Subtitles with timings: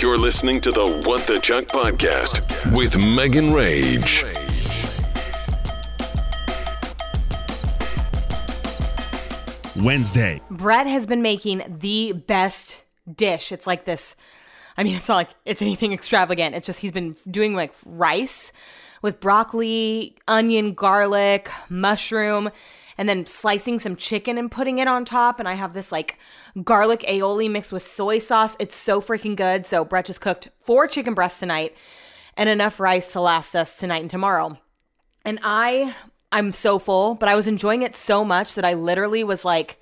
[0.00, 2.40] You're listening to the What the Chug podcast
[2.74, 4.24] with Megan Rage.
[9.84, 10.40] Wednesday.
[10.50, 12.82] Brett has been making the best
[13.14, 13.52] dish.
[13.52, 14.16] It's like this.
[14.78, 16.54] I mean, it's not like it's anything extravagant.
[16.54, 18.52] It's just he's been doing like rice
[19.02, 22.48] with broccoli, onion, garlic, mushroom,
[23.00, 25.38] and then slicing some chicken and putting it on top.
[25.38, 26.18] And I have this like
[26.62, 28.56] garlic aioli mixed with soy sauce.
[28.58, 29.64] It's so freaking good.
[29.64, 31.74] So Brett just cooked four chicken breasts tonight
[32.36, 34.58] and enough rice to last us tonight and tomorrow.
[35.24, 35.96] And I
[36.30, 39.80] I'm so full, but I was enjoying it so much that I literally was like,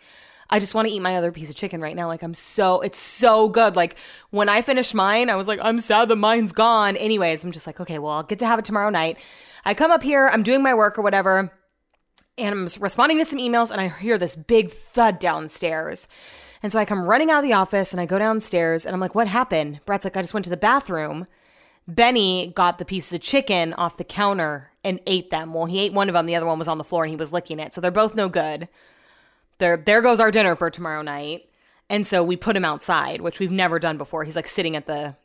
[0.49, 2.07] I just want to eat my other piece of chicken right now.
[2.07, 3.75] Like I'm so it's so good.
[3.75, 3.97] Like
[4.31, 6.97] when I finished mine, I was like, I'm sad that mine's gone.
[6.97, 9.19] Anyways, I'm just like, okay, well, I'll get to have it tomorrow night.
[9.65, 11.51] I come up here, I'm doing my work or whatever,
[12.39, 16.07] and I'm responding to some emails, and I hear this big thud downstairs.
[16.63, 19.01] And so I come running out of the office and I go downstairs and I'm
[19.01, 19.81] like, what happened?
[19.85, 21.27] Brett's like, I just went to the bathroom.
[21.87, 25.55] Benny got the pieces of chicken off the counter and ate them.
[25.55, 27.17] Well, he ate one of them, the other one was on the floor and he
[27.17, 27.75] was licking it.
[27.75, 28.69] So they're both no good.
[29.59, 31.49] There there goes our dinner for tomorrow night.
[31.89, 34.25] And so we put him outside, which we've never done before.
[34.25, 35.17] He's like sitting at the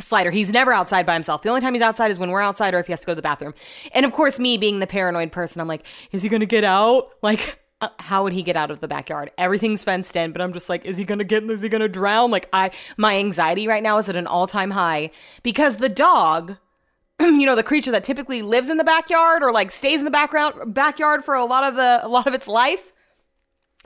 [0.00, 0.30] slider.
[0.30, 1.42] He's never outside by himself.
[1.42, 3.12] The only time he's outside is when we're outside or if he has to go
[3.12, 3.54] to the bathroom.
[3.92, 6.64] And of course, me being the paranoid person, I'm like, is he going to get
[6.64, 7.14] out?
[7.22, 9.30] Like uh, how would he get out of the backyard?
[9.38, 11.44] Everything's fenced in, but I'm just like, is he gonna get?
[11.44, 12.30] Is he gonna drown?
[12.30, 15.10] Like I, my anxiety right now is at an all time high
[15.44, 16.56] because the dog,
[17.20, 20.10] you know, the creature that typically lives in the backyard or like stays in the
[20.10, 22.92] background backyard for a lot of the a lot of its life,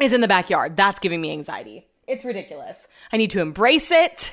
[0.00, 0.74] is in the backyard.
[0.74, 1.86] That's giving me anxiety.
[2.08, 2.88] It's ridiculous.
[3.12, 4.32] I need to embrace it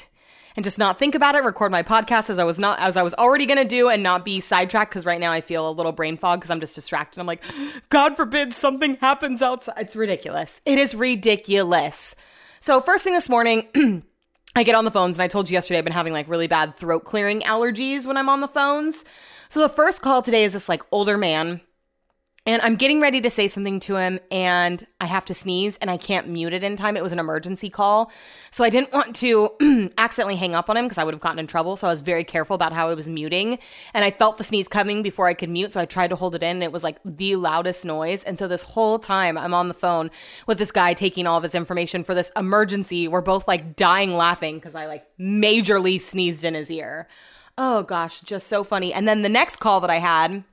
[0.56, 3.04] and just not think about it, record my podcast as I was not as I
[3.04, 5.92] was already gonna do and not be sidetracked because right now I feel a little
[5.92, 7.20] brain fog because I'm just distracted.
[7.20, 7.44] I'm like,
[7.90, 9.76] God forbid something happens outside.
[9.78, 10.62] It's ridiculous.
[10.66, 12.16] It is ridiculous.
[12.62, 13.68] So first thing this morning,
[14.56, 16.48] I get on the phones and I told you yesterday I've been having like really
[16.48, 19.06] bad throat clearing allergies when I'm on the phones.
[19.50, 21.62] So the first call today is this like older man
[22.50, 25.92] and I'm getting ready to say something to him, and I have to sneeze, and
[25.92, 26.98] I can't mute it in time.
[26.98, 28.12] It was an emergency call.
[28.50, 31.38] So I didn't want to accidentally hang up on him because I would have gotten
[31.38, 31.76] in trouble.
[31.76, 33.60] So I was very careful about how I was muting.
[33.94, 35.74] And I felt the sneeze coming before I could mute.
[35.74, 38.24] So I tried to hold it in, and it was like the loudest noise.
[38.24, 40.10] And so this whole time, I'm on the phone
[40.48, 43.08] with this guy taking all of his information for this emergency.
[43.08, 47.08] We're both like dying laughing because I like majorly sneezed in his ear.
[47.60, 48.92] Oh gosh, just so funny.
[48.92, 50.44] And then the next call that I had,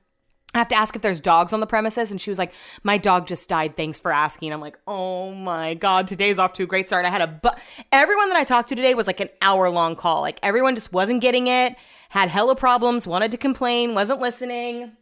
[0.53, 2.09] I have to ask if there's dogs on the premises.
[2.09, 2.53] And she was like,
[2.83, 3.75] My dog just died.
[3.75, 4.51] Thanks for asking.
[4.53, 7.05] I'm like, Oh my God, today's off to a great start.
[7.05, 7.59] I had a, but
[7.91, 10.21] everyone that I talked to today was like an hour long call.
[10.21, 11.75] Like everyone just wasn't getting it,
[12.09, 14.93] had hella problems, wanted to complain, wasn't listening.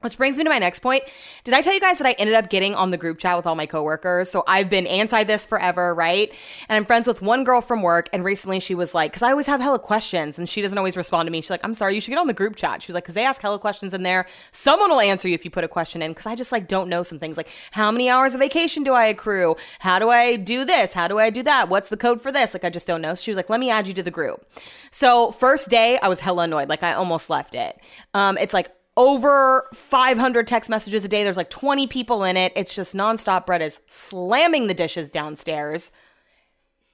[0.00, 1.02] Which brings me to my next point.
[1.42, 3.48] Did I tell you guys that I ended up getting on the group chat with
[3.48, 4.30] all my coworkers?
[4.30, 6.30] So I've been anti this forever, right?
[6.68, 8.08] And I'm friends with one girl from work.
[8.12, 10.96] And recently she was like, because I always have hella questions and she doesn't always
[10.96, 11.40] respond to me.
[11.40, 12.80] She's like, I'm sorry, you should get on the group chat.
[12.80, 14.28] She was like, because they ask hella questions in there.
[14.52, 16.12] Someone will answer you if you put a question in.
[16.12, 18.92] Because I just like don't know some things like how many hours of vacation do
[18.92, 19.56] I accrue?
[19.80, 20.92] How do I do this?
[20.92, 21.68] How do I do that?
[21.68, 22.54] What's the code for this?
[22.54, 23.16] Like I just don't know.
[23.16, 24.48] So she was like, let me add you to the group.
[24.92, 26.68] So first day I was hella annoyed.
[26.68, 27.80] Like I almost left it.
[28.14, 31.22] Um, it's like over 500 text messages a day.
[31.22, 32.52] There's like 20 people in it.
[32.56, 33.46] It's just nonstop.
[33.46, 35.92] Brett is slamming the dishes downstairs.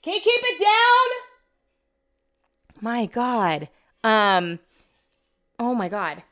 [0.02, 1.08] Can you keep it down?
[2.82, 3.70] My God.
[4.04, 4.58] Um,
[5.58, 6.22] oh my God.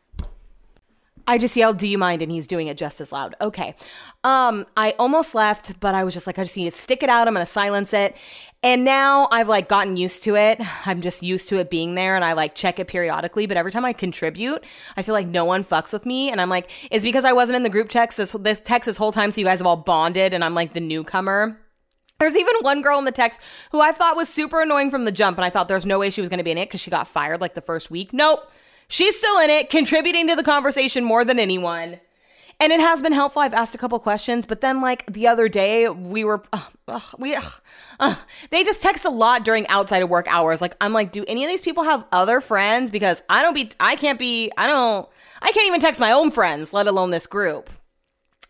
[1.32, 3.34] I just yelled, "Do you mind?" and he's doing it just as loud.
[3.41, 3.75] Okay.
[4.22, 7.09] Um, I almost left, but I was just like, I just need to stick it
[7.09, 7.26] out.
[7.26, 8.15] I'm gonna silence it.
[8.62, 10.60] And now I've like gotten used to it.
[10.87, 13.47] I'm just used to it being there and I like check it periodically.
[13.47, 14.62] But every time I contribute,
[14.97, 16.31] I feel like no one fucks with me.
[16.31, 18.98] And I'm like, it's because I wasn't in the group text this this text this
[18.98, 21.59] whole time, so you guys have all bonded and I'm like the newcomer.
[22.21, 23.41] There's even one girl in the text
[23.72, 26.10] who I thought was super annoying from the jump, and I thought there's no way
[26.10, 28.12] she was gonna be in it because she got fired like the first week.
[28.12, 28.48] Nope.
[28.92, 31.98] She's still in it, contributing to the conversation more than anyone.
[32.60, 33.41] And it has been helpful.
[33.41, 37.34] I've asked a couple questions, but then like the other day we were uh, we
[38.00, 38.16] uh,
[38.50, 40.60] they just text a lot during outside of work hours.
[40.60, 42.91] Like I'm like, do any of these people have other friends?
[42.91, 45.09] Because I don't be I can't be I don't
[45.41, 47.71] I can't even text my own friends, let alone this group.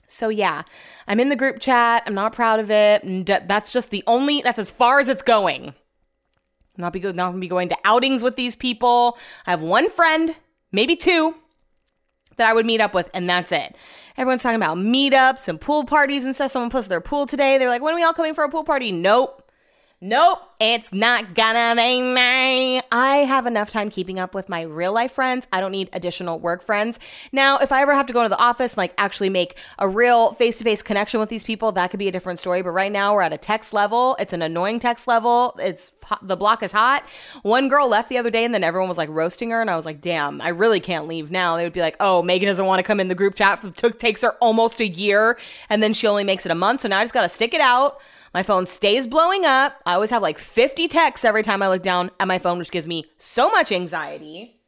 [0.08, 0.62] So yeah,
[1.06, 2.02] I'm in the group chat.
[2.04, 3.26] I'm not proud of it.
[3.46, 5.74] That's just the only that's as far as it's going
[6.76, 9.18] not be good, not gonna be going to outings with these people.
[9.46, 10.34] I have one friend,
[10.70, 11.34] maybe two,
[12.36, 13.76] that I would meet up with, and that's it.
[14.16, 16.50] Everyone's talking about meetups and pool parties and stuff.
[16.50, 17.58] Someone posted their pool today.
[17.58, 18.92] They're like, when are we all coming for a pool party?
[18.92, 19.41] Nope.
[20.04, 22.80] Nope, it's not gonna be me.
[22.90, 25.46] I have enough time keeping up with my real life friends.
[25.52, 26.98] I don't need additional work friends.
[27.30, 29.88] Now, if I ever have to go to the office and like actually make a
[29.88, 32.62] real face to face connection with these people, that could be a different story.
[32.62, 34.16] But right now, we're at a text level.
[34.18, 35.54] It's an annoying text level.
[35.60, 37.04] It's the block is hot.
[37.42, 39.76] One girl left the other day, and then everyone was like roasting her, and I
[39.76, 41.56] was like, damn, I really can't leave now.
[41.56, 43.62] They would be like, oh, Megan doesn't want to come in the group chat.
[43.62, 45.38] It took takes her almost a year,
[45.70, 46.80] and then she only makes it a month.
[46.80, 48.00] So now I just gotta stick it out.
[48.34, 49.80] My phone stays blowing up.
[49.84, 52.70] I always have like 50 texts every time I look down at my phone, which
[52.70, 54.60] gives me so much anxiety.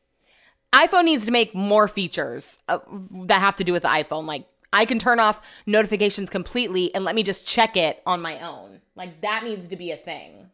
[0.73, 2.79] iPhone needs to make more features uh,
[3.27, 4.27] that have to do with the iPhone.
[4.27, 8.41] Like, I can turn off notifications completely and let me just check it on my
[8.41, 8.81] own.
[8.97, 10.51] Like, that needs to be a thing.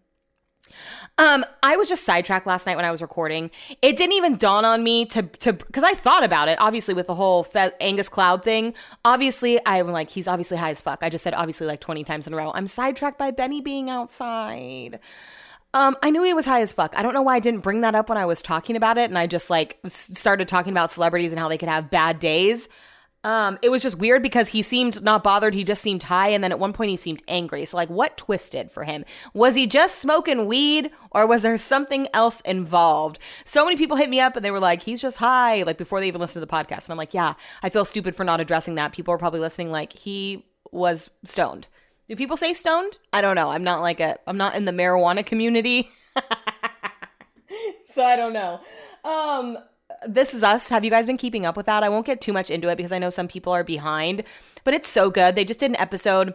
[1.18, 3.50] Um, I was just sidetracked last night when I was recording.
[3.82, 6.58] It didn't even dawn on me to to because I thought about it.
[6.60, 8.74] Obviously, with the whole Fe- Angus Cloud thing.
[9.04, 11.00] Obviously, I'm like he's obviously high as fuck.
[11.02, 12.52] I just said obviously like 20 times in a row.
[12.54, 15.00] I'm sidetracked by Benny being outside.
[15.72, 16.94] Um, I knew he was high as fuck.
[16.96, 19.08] I don't know why I didn't bring that up when I was talking about it,
[19.08, 22.68] and I just like started talking about celebrities and how they could have bad days.
[23.22, 25.52] Um, it was just weird because he seemed not bothered.
[25.52, 27.66] He just seemed high, and then at one point he seemed angry.
[27.66, 29.04] So, like, what twisted for him?
[29.34, 33.18] Was he just smoking weed, or was there something else involved?
[33.44, 36.00] So many people hit me up and they were like, "He's just high," like before
[36.00, 36.84] they even listened to the podcast.
[36.84, 39.70] And I'm like, "Yeah, I feel stupid for not addressing that." People are probably listening
[39.70, 41.68] like he was stoned.
[42.08, 42.98] Do people say stoned?
[43.12, 43.50] I don't know.
[43.50, 44.18] I'm not like a.
[44.26, 45.90] I'm not in the marijuana community,
[47.92, 48.60] so I don't know.
[49.04, 49.58] Um,
[50.06, 50.68] this Is Us.
[50.68, 51.82] Have you guys been keeping up with that?
[51.82, 54.24] I won't get too much into it because I know some people are behind,
[54.64, 55.34] but it's so good.
[55.34, 56.34] They just did an episode,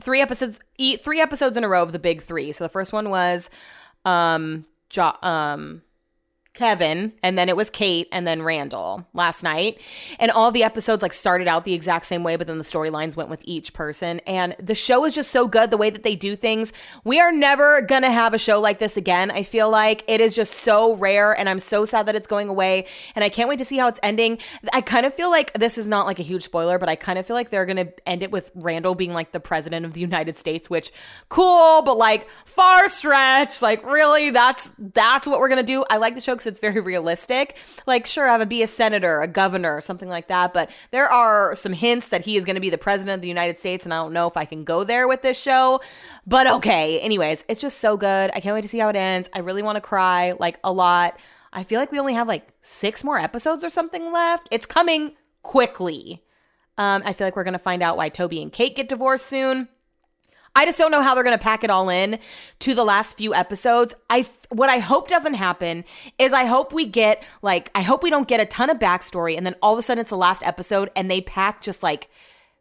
[0.00, 0.58] three episodes,
[1.00, 2.52] three episodes in a row of the big three.
[2.52, 3.50] So the first one was,
[4.04, 5.82] um, jo- um,
[6.54, 9.80] Kevin, and then it was Kate, and then Randall last night.
[10.18, 13.16] And all the episodes like started out the exact same way, but then the storylines
[13.16, 14.20] went with each person.
[14.26, 16.70] And the show is just so good, the way that they do things.
[17.04, 19.30] We are never gonna have a show like this again.
[19.30, 22.50] I feel like it is just so rare, and I'm so sad that it's going
[22.50, 22.84] away.
[23.14, 24.36] And I can't wait to see how it's ending.
[24.74, 27.18] I kind of feel like this is not like a huge spoiler, but I kind
[27.18, 30.02] of feel like they're gonna end it with Randall being like the president of the
[30.02, 30.92] United States, which
[31.30, 33.62] cool, but like far stretch.
[33.62, 35.82] Like really, that's that's what we're gonna do.
[35.88, 37.56] I like the show it's very realistic.
[37.86, 40.52] Like, sure, I a be a senator, a governor, something like that.
[40.52, 43.28] But there are some hints that he is going to be the president of the
[43.28, 45.80] United States, and I don't know if I can go there with this show.
[46.26, 47.00] But okay.
[47.00, 48.30] Anyways, it's just so good.
[48.34, 49.28] I can't wait to see how it ends.
[49.32, 51.18] I really want to cry like a lot.
[51.52, 54.48] I feel like we only have like six more episodes or something left.
[54.50, 55.12] It's coming
[55.42, 56.22] quickly.
[56.78, 59.26] Um, I feel like we're going to find out why Toby and Kate get divorced
[59.26, 59.68] soon.
[60.54, 62.18] I just don't know how they're going to pack it all in
[62.60, 63.94] to the last few episodes.
[64.10, 65.84] I what I hope doesn't happen
[66.18, 69.36] is I hope we get like I hope we don't get a ton of backstory
[69.36, 72.10] and then all of a sudden it's the last episode and they pack just like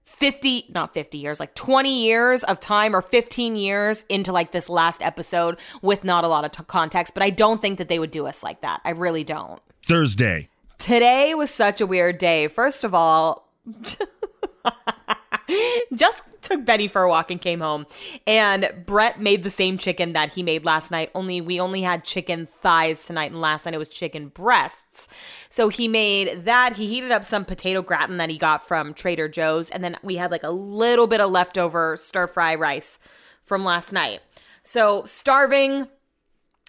[0.06, 4.70] 50 not 50 years like 20 years of time or 15 years into like this
[4.70, 7.98] last episode with not a lot of t- context but i don't think that they
[7.98, 8.82] would do us like that.
[8.84, 9.62] I really don't.
[9.88, 10.50] Thursday.
[10.78, 12.48] Today was such a weird day.
[12.48, 13.48] First of all
[15.96, 17.86] just took Betty for a walk and came home.
[18.26, 22.04] And Brett made the same chicken that he made last night, only we only had
[22.04, 25.08] chicken thighs tonight, and last night it was chicken breasts.
[25.50, 26.78] So he made that.
[26.78, 30.16] He heated up some potato gratin that he got from Trader Joe's, and then we
[30.16, 33.00] had like a little bit of leftover stir fry rice
[33.44, 34.22] from last night.
[34.64, 35.88] So starving.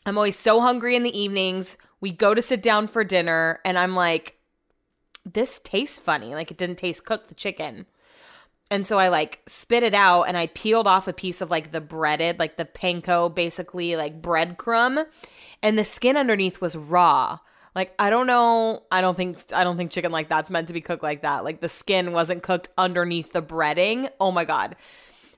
[0.04, 1.78] I'm always so hungry in the evenings.
[2.00, 4.36] We go to sit down for dinner, and I'm like,
[5.24, 6.34] this tastes funny.
[6.34, 7.86] Like it didn't taste cooked, the chicken.
[8.72, 11.72] And so I like spit it out and I peeled off a piece of like
[11.72, 15.04] the breaded, like the panko, basically like breadcrumb.
[15.62, 17.40] And the skin underneath was raw.
[17.74, 20.72] Like I don't know, I don't think I don't think chicken like that's meant to
[20.72, 21.44] be cooked like that.
[21.44, 24.08] Like the skin wasn't cooked underneath the breading.
[24.18, 24.74] Oh my god.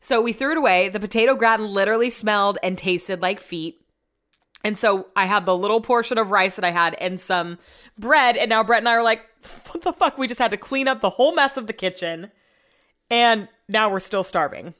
[0.00, 0.88] So we threw it away.
[0.88, 3.84] The potato gratin literally smelled and tasted like feet.
[4.62, 7.58] And so I had the little portion of rice that I had and some
[7.98, 8.36] bread.
[8.36, 9.22] And now Brett and I are like,
[9.72, 10.18] what the fuck?
[10.18, 12.30] We just had to clean up the whole mess of the kitchen
[13.10, 14.74] and now we're still starving.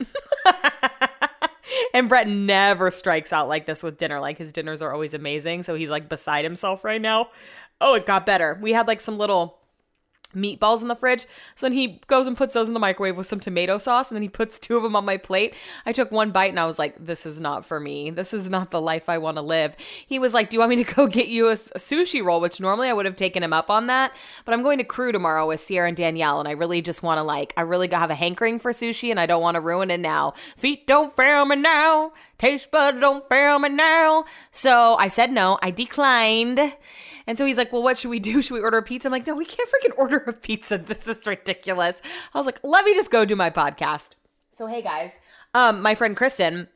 [1.94, 4.20] and Brett never strikes out like this with dinner.
[4.20, 5.62] Like his dinners are always amazing.
[5.62, 7.30] So he's like beside himself right now.
[7.80, 8.58] Oh, it got better.
[8.60, 9.58] We had like some little
[10.34, 11.26] meatballs in the fridge.
[11.56, 14.16] So then he goes and puts those in the microwave with some tomato sauce and
[14.16, 15.54] then he puts two of them on my plate.
[15.86, 18.10] I took one bite and I was like, this is not for me.
[18.10, 19.76] This is not the life I want to live.
[20.06, 22.40] He was like, do you want me to go get you a, a, sushi roll?
[22.40, 24.14] Which normally I would have taken him up on that.
[24.44, 27.18] But I'm going to crew tomorrow with Sierra and Danielle and I really just want
[27.18, 29.90] to like, I really have a hankering for sushi and I don't want to ruin
[29.90, 30.34] it now.
[30.56, 32.12] Feet don't fail me now.
[32.38, 34.24] Taste buds don't fail me now.
[34.50, 35.58] So I said no.
[35.62, 36.74] I declined.
[37.26, 38.42] And so he's like, well, what should we do?
[38.42, 39.08] Should we order a pizza?
[39.08, 40.78] I'm like, no, we can't freaking order a pizza.
[40.78, 41.96] This is ridiculous.
[42.32, 44.10] I was like, let me just go do my podcast.
[44.56, 45.12] So, hey guys,
[45.54, 46.68] um, my friend Kristen,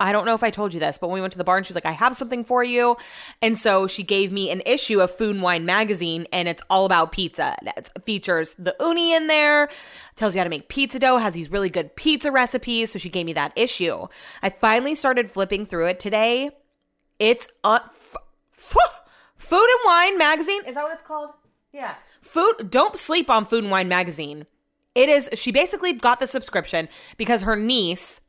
[0.00, 1.58] I don't know if I told you this, but when we went to the bar
[1.58, 2.96] and she was like, I have something for you.
[3.42, 6.86] And so she gave me an issue of Food and Wine magazine and it's all
[6.86, 7.54] about pizza.
[7.76, 9.68] It features the uni in there,
[10.16, 12.90] tells you how to make pizza dough, has these really good pizza recipes.
[12.92, 14.06] So she gave me that issue.
[14.42, 16.50] I finally started flipping through it today.
[17.18, 18.16] It's uh, f-
[18.56, 19.00] f-
[19.50, 20.62] Food and Wine magazine.
[20.64, 21.30] Is that what it's called?
[21.72, 21.94] Yeah.
[22.22, 24.46] Food, don't sleep on Food and Wine magazine.
[24.94, 28.20] It is, she basically got the subscription because her niece,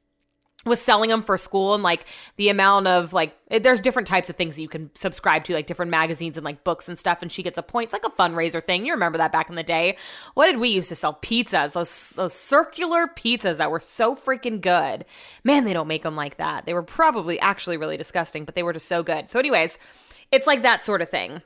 [0.63, 4.29] was selling them for school and like the amount of like eh, there's different types
[4.29, 7.23] of things that you can subscribe to like different magazines and like books and stuff
[7.23, 9.55] and she gets a point it's like a fundraiser thing you remember that back in
[9.55, 9.97] the day
[10.35, 14.61] what did we used to sell pizzas those, those circular pizzas that were so freaking
[14.61, 15.03] good
[15.43, 18.61] man they don't make them like that they were probably actually really disgusting but they
[18.61, 19.79] were just so good so anyways
[20.31, 21.41] it's like that sort of thing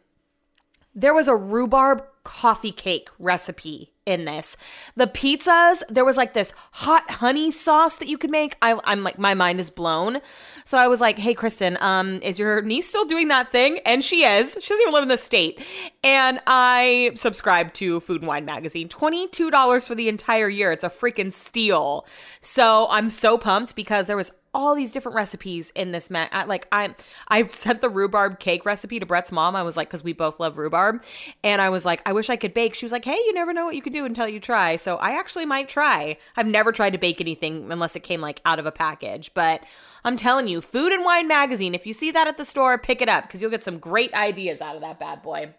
[0.95, 4.55] there was a rhubarb coffee cake recipe in this.
[4.95, 8.55] The pizzas, there was like this hot honey sauce that you could make.
[8.61, 10.21] I, am like, my mind is blown.
[10.63, 13.79] So I was like, hey, Kristen, um, is your niece still doing that thing?
[13.79, 14.57] And she is.
[14.59, 15.61] She doesn't even live in the state.
[16.03, 18.87] And I subscribe to Food and Wine magazine.
[18.87, 20.71] $22 for the entire year.
[20.71, 22.07] It's a freaking steal.
[22.41, 26.29] So I'm so pumped because there was all these different recipes in this man.
[26.47, 26.95] Like I'm,
[27.27, 29.55] I've sent the rhubarb cake recipe to Brett's mom.
[29.55, 31.03] I was like, because we both love rhubarb,
[31.43, 32.73] and I was like, I wish I could bake.
[32.73, 34.77] She was like, Hey, you never know what you can do until you try.
[34.77, 36.17] So I actually might try.
[36.35, 39.61] I've never tried to bake anything unless it came like out of a package, but.
[40.03, 43.01] I'm telling you, Food and Wine magazine, if you see that at the store, pick
[43.01, 45.55] it up because you'll get some great ideas out of that bad boy.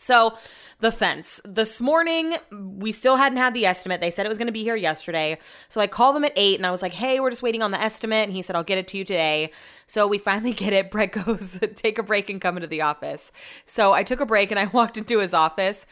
[0.00, 0.38] So,
[0.78, 1.40] the fence.
[1.44, 4.00] This morning, we still hadn't had the estimate.
[4.00, 5.38] They said it was going to be here yesterday.
[5.68, 7.72] So, I called them at 8 and I was like, hey, we're just waiting on
[7.72, 8.22] the estimate.
[8.28, 9.50] And he said, I'll get it to you today.
[9.88, 10.92] So, we finally get it.
[10.92, 13.32] Brett goes, take a break and come into the office.
[13.66, 15.84] So, I took a break and I walked into his office.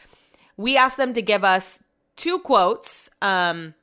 [0.55, 1.83] We asked them to give us
[2.15, 3.73] two quotes um,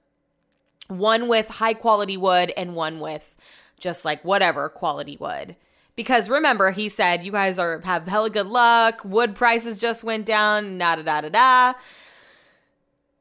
[0.88, 3.37] one with high quality wood and one with
[3.78, 5.54] just like whatever quality wood
[5.96, 9.04] because remember he said you guys are have hella good luck.
[9.04, 10.78] Wood prices just went down.
[10.78, 11.74] Da da da da da.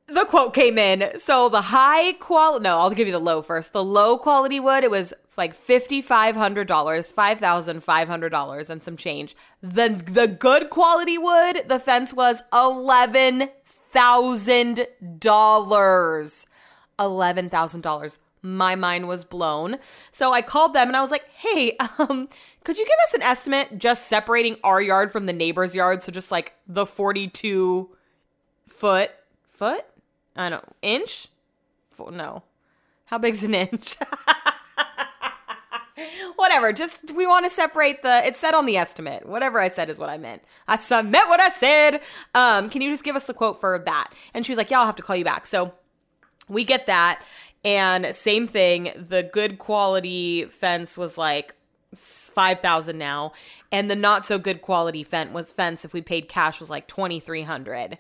[0.08, 1.18] The quote came in.
[1.20, 3.74] So the high quality no i'll give you the low first.
[3.74, 9.36] The low quality wood it was like $5500 $5500 and some change.
[9.62, 13.50] The the good quality wood the fence was $11000
[17.00, 19.78] $11000 my mind was blown.
[20.12, 22.28] So I called them and I was like, hey, um,
[22.64, 26.02] could you give us an estimate just separating our yard from the neighbor's yard?
[26.02, 27.90] So just like the 42
[28.68, 29.12] foot,
[29.52, 29.86] foot?
[30.36, 31.28] I don't know, inch?
[32.12, 32.44] No.
[33.06, 33.96] How big's an inch?
[36.36, 39.26] Whatever, just we want to separate the it said on the estimate.
[39.28, 40.42] Whatever I said is what I meant.
[40.68, 42.02] I meant what I said.
[42.34, 44.12] Um, can you just give us the quote for that?
[44.34, 45.48] And she was like, Yeah, I'll have to call you back.
[45.48, 45.74] So
[46.50, 47.22] we get that
[47.66, 51.56] and same thing, the good quality fence was like
[52.00, 53.34] 5000 now.
[53.72, 56.88] And the not so good quality fence was fence if we paid cash was like
[56.88, 57.98] 2300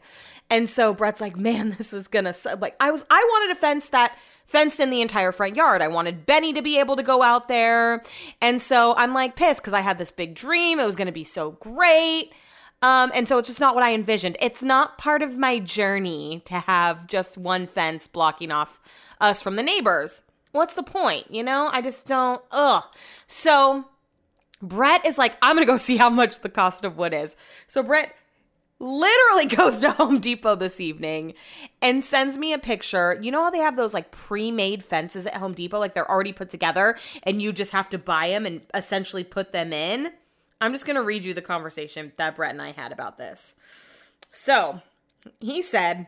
[0.50, 3.90] and so brett's like man this is gonna like i was i wanted a fence
[3.90, 5.82] that fenced in the entire front yard.
[5.82, 8.04] I wanted benny to be able to go out there.
[8.42, 10.80] And so i'm like pissed because i had this big dream.
[10.80, 12.34] It was gonna be so great.
[12.84, 14.36] Um, and so it's just not what I envisioned.
[14.42, 18.82] It's not part of my journey to have just one fence blocking off
[19.22, 20.22] us from the neighbors.
[20.54, 21.26] What's the point?
[21.30, 22.84] You know, I just don't, ugh.
[23.28, 23.86] So
[24.62, 27.36] Brett is like, I'm gonna go see how much the cost of wood is.
[27.68, 28.16] So Brett
[28.80, 31.34] literally goes to Home Depot this evening
[31.82, 33.20] and sends me a picture.
[33.20, 36.34] You know how they have those like pre-made fences at Home Depot like they're already
[36.34, 40.12] put together and you just have to buy them and essentially put them in?
[40.62, 43.56] I'm just to read you the conversation that Brett and I had about this.
[44.32, 44.82] So,
[45.40, 46.08] he said,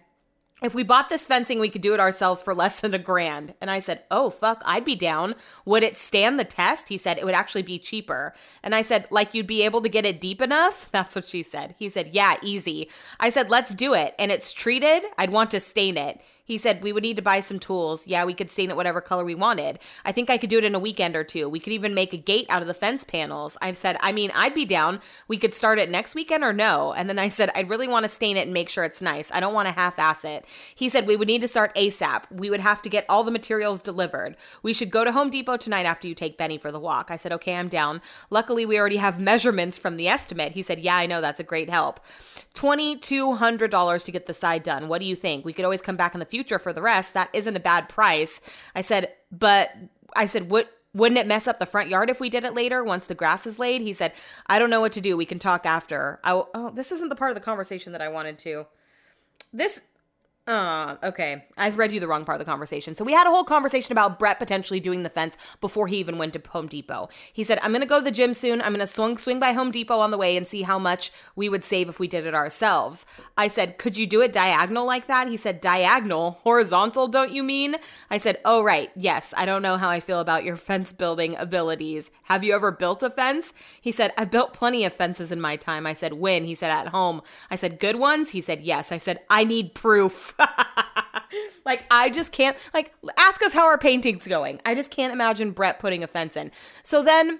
[0.64, 3.54] if we bought this fencing, we could do it ourselves for less than a grand.
[3.60, 5.36] And I said, Oh, fuck, I'd be down.
[5.66, 6.88] Would it stand the test?
[6.88, 8.34] He said, It would actually be cheaper.
[8.64, 10.90] And I said, Like you'd be able to get it deep enough?
[10.94, 11.76] That's what she said.
[11.78, 12.90] He said, Yeah, easy.
[13.20, 14.16] I said, Let's do it.
[14.18, 15.04] And it's treated.
[15.18, 16.22] I'd want to stain it.
[16.46, 18.04] He said, We would need to buy some tools.
[18.06, 19.80] Yeah, we could stain it whatever color we wanted.
[20.06, 21.50] I think I could do it in a weekend or two.
[21.50, 23.58] We could even make a gate out of the fence panels.
[23.62, 25.02] I've said, I mean, I'd be down.
[25.28, 26.94] We could start it next weekend or no.
[26.94, 29.32] And then I said, I'd really want to stain it and make sure it's nice.
[29.34, 30.46] I don't want to half ass it.
[30.76, 32.26] He said, We would need to start ASAP.
[32.30, 34.38] We would have to get all the materials delivered.
[34.62, 37.10] We should go to Home Depot tonight after you take Benny for the walk.
[37.10, 38.02] I said, Okay, I'm down.
[38.30, 40.52] Luckily, we already have measurements from the estimate.
[40.52, 41.22] He said, Yeah, I know.
[41.22, 42.00] That's a great help.
[42.54, 44.88] $2,200 to get the side done.
[44.88, 45.44] What do you think?
[45.44, 47.14] We could always come back in the future for the rest.
[47.14, 48.42] That isn't a bad price.
[48.76, 49.72] I said, but
[50.16, 50.72] I said, what?
[50.94, 53.46] Wouldn't it mess up the front yard if we did it later once the grass
[53.46, 53.82] is laid?
[53.82, 54.14] He said,
[54.48, 55.18] I don't know what to do.
[55.18, 56.22] We can talk after.
[56.24, 58.66] Oh, this isn't the part of the conversation that I wanted to.
[59.52, 59.82] This,
[60.48, 61.44] Uh, okay.
[61.58, 62.96] I've read you the wrong part of the conversation.
[62.96, 66.20] So we had a whole conversation about Brett potentially doing the fence before he even
[66.20, 67.10] went to Home Depot.
[67.34, 68.62] He said, I'm going to go to the gym soon.
[68.62, 71.12] I'm going to swing, swing by Home Depot on the way and see how much
[71.36, 73.08] we would save if we did it ourselves.
[73.36, 75.28] I said, Could you do it diagonal like that?
[75.28, 76.40] He said, Diagonal?
[76.44, 77.78] Horizontal, don't you mean?
[78.12, 78.92] I said, Oh, right.
[78.96, 79.34] Yes.
[79.36, 82.12] I don't know how I feel about your fence building abilities.
[82.24, 83.52] Have you ever built a fence?
[83.82, 85.88] He said, I've built plenty of fences in my time.
[85.88, 86.46] I said, When?
[86.46, 87.24] He said, At home.
[87.50, 88.30] I said, Good ones?
[88.30, 88.92] He said, Yes.
[88.92, 90.35] I said, I need proof.
[91.66, 94.62] like I just can't like ask us how our painting's going.
[94.66, 96.52] I just can't imagine Brett putting a fence in.
[96.84, 97.40] So then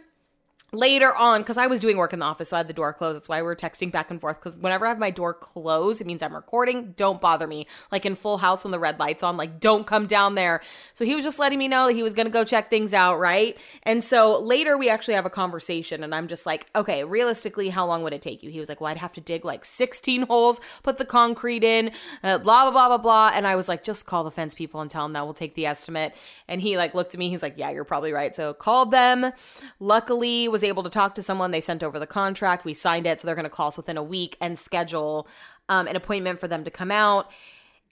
[0.76, 2.94] later on because i was doing work in the office so i had the door
[2.94, 3.16] closed.
[3.16, 6.02] That's why we are texting back and forth because whenever i have my door closed
[6.02, 6.94] it means i'm recording.
[6.98, 7.68] Don't bother me.
[7.92, 10.62] Like in full house when the red light's on like don't come down there.
[10.94, 13.20] So he was just letting me know that he was to go check things out
[13.20, 13.58] right?
[13.84, 17.86] And so later we actually have a conversation and i'm just like okay realistically how
[17.86, 18.50] long would it take you?
[18.50, 21.92] He was like well i'd have to dig like 16 holes put the concrete in
[22.24, 23.32] uh, blah blah blah blah blah.
[23.34, 25.56] And i was like just call the fence people and tell them that we'll take
[25.56, 26.16] the estimate.
[26.48, 27.30] And he like looked at me.
[27.30, 28.36] He's like yeah you're probably right.
[28.36, 29.32] So called them.
[29.80, 31.52] Luckily was able to talk to someone.
[31.52, 32.66] They sent over the contract.
[32.66, 33.20] We signed it.
[33.20, 35.28] So they're going to call us within a week and schedule
[35.70, 37.32] um, an appointment for them to come out.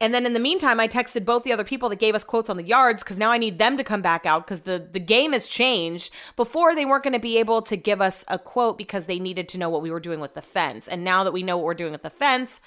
[0.01, 2.49] And then in the meantime, I texted both the other people that gave us quotes
[2.49, 4.99] on the yards because now I need them to come back out because the, the
[4.99, 6.11] game has changed.
[6.35, 9.47] Before, they weren't going to be able to give us a quote because they needed
[9.49, 10.87] to know what we were doing with the fence.
[10.87, 12.59] And now that we know what we're doing with the fence,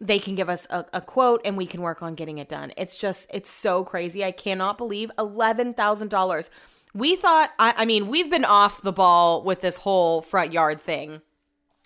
[0.00, 2.72] they can give us a, a, quote and we can work on getting it done.
[2.76, 4.24] It's just, it's so crazy.
[4.24, 6.48] I cannot believe $11,000
[6.94, 10.80] we thought, I, I mean, we've been off the ball with this whole front yard
[10.80, 11.20] thing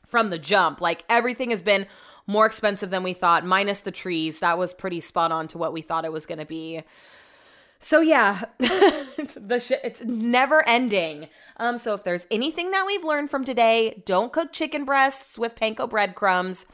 [0.07, 0.81] from the jump.
[0.81, 1.87] Like everything has been
[2.27, 4.39] more expensive than we thought, minus the trees.
[4.39, 6.83] That was pretty spot on to what we thought it was going to be.
[7.81, 11.29] So yeah, the shit it's never ending.
[11.59, 15.55] Um so if there's anything that we've learned from today, don't cook chicken breasts with
[15.55, 16.65] panko breadcrumbs.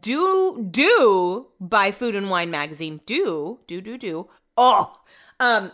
[0.00, 3.02] Do do buy Food and Wine magazine.
[3.04, 4.30] Do do do do.
[4.56, 4.98] Oh.
[5.38, 5.72] Um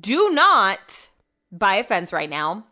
[0.00, 1.10] do not
[1.58, 2.66] by a fence right now.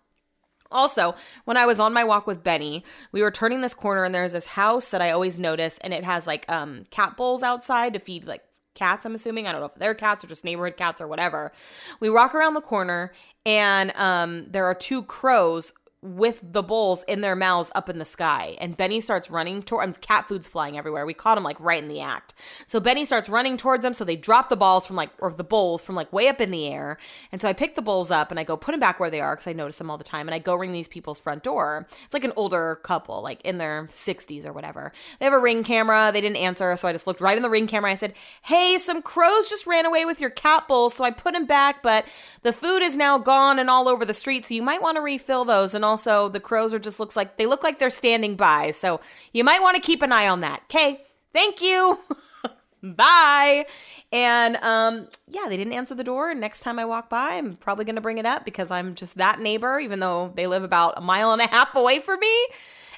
[0.70, 4.14] Also, when I was on my walk with Benny, we were turning this corner and
[4.14, 7.92] there's this house that I always notice and it has like um cat bowls outside
[7.92, 8.42] to feed like
[8.74, 9.46] cats, I'm assuming.
[9.46, 11.52] I don't know if they're cats or just neighborhood cats or whatever.
[12.00, 13.12] We walk around the corner
[13.44, 15.72] and um there are two crows
[16.02, 18.56] with the bowls in their mouths up in the sky.
[18.60, 21.06] And Benny starts running toward and um, cat food's flying everywhere.
[21.06, 22.34] We caught him like right in the act.
[22.66, 23.94] So Benny starts running towards them.
[23.94, 26.50] So they drop the balls from like or the bowls from like way up in
[26.50, 26.98] the air.
[27.30, 29.20] And so I pick the bowls up and I go put them back where they
[29.20, 30.26] are because I notice them all the time.
[30.26, 31.86] And I go ring these people's front door.
[32.04, 34.92] It's like an older couple, like in their 60s or whatever.
[35.20, 36.10] They have a ring camera.
[36.12, 36.76] They didn't answer.
[36.76, 37.92] So I just looked right in the ring camera.
[37.92, 40.94] I said, Hey, some crows just ran away with your cat bowls.
[40.94, 42.06] So I put them back, but
[42.42, 44.44] the food is now gone and all over the street.
[44.46, 45.74] So you might want to refill those.
[45.74, 48.70] And also the crows are just looks like they look like they're standing by.
[48.70, 49.00] So
[49.32, 50.62] you might want to keep an eye on that.
[50.64, 51.02] Okay.
[51.32, 52.00] Thank you.
[52.82, 53.66] Bye.
[54.10, 56.34] And um yeah, they didn't answer the door.
[56.34, 59.38] Next time I walk by, I'm probably gonna bring it up because I'm just that
[59.38, 62.46] neighbor, even though they live about a mile and a half away from me.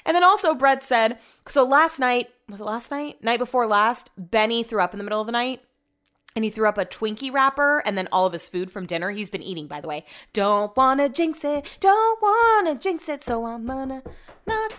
[0.05, 3.23] And then also Brett said, so last night, was it last night?
[3.23, 5.61] Night before last, Benny threw up in the middle of the night
[6.35, 9.11] and he threw up a Twinkie wrapper and then all of his food from dinner.
[9.11, 10.05] He's been eating, by the way.
[10.33, 14.03] Don't wanna jinx it, don't wanna jinx it, so I'm gonna
[14.45, 14.73] not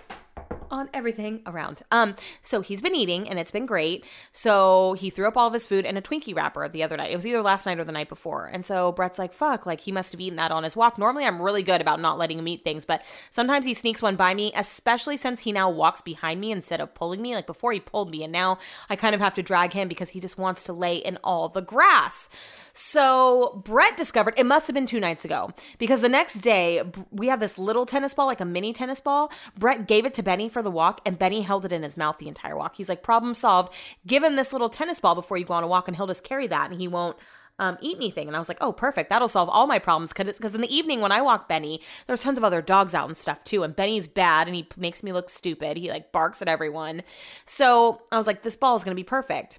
[0.70, 1.82] on everything around.
[1.90, 4.04] Um, so he's been eating and it's been great.
[4.32, 7.10] So he threw up all of his food in a Twinkie wrapper the other night.
[7.10, 8.46] It was either last night or the night before.
[8.46, 10.98] And so Brett's like, fuck, like he must have eaten that on his walk.
[10.98, 14.16] Normally I'm really good about not letting him eat things, but sometimes he sneaks one
[14.16, 17.34] by me, especially since he now walks behind me instead of pulling me.
[17.34, 20.10] Like before he pulled me and now I kind of have to drag him because
[20.10, 22.28] he just wants to lay in all the grass.
[22.72, 27.28] So Brett discovered it must have been two nights ago because the next day we
[27.28, 29.30] have this little tennis ball, like a mini tennis ball.
[29.58, 32.16] Brett gave it to Benny for the walk, and Benny held it in his mouth
[32.16, 32.76] the entire walk.
[32.76, 33.74] He's like, problem solved.
[34.06, 36.24] Give him this little tennis ball before you go on a walk, and he'll just
[36.24, 37.18] carry that, and he won't.
[37.58, 38.26] Um, eat anything.
[38.26, 39.08] And I was like, oh, perfect.
[39.08, 40.10] That'll solve all my problems.
[40.10, 42.92] Because it's, cuz in the evening when I walk Benny, there's tons of other dogs
[42.92, 43.62] out and stuff too.
[43.62, 45.78] And Benny's bad and he makes me look stupid.
[45.78, 47.02] He like barks at everyone.
[47.46, 49.58] So I was like, this ball is going to be perfect.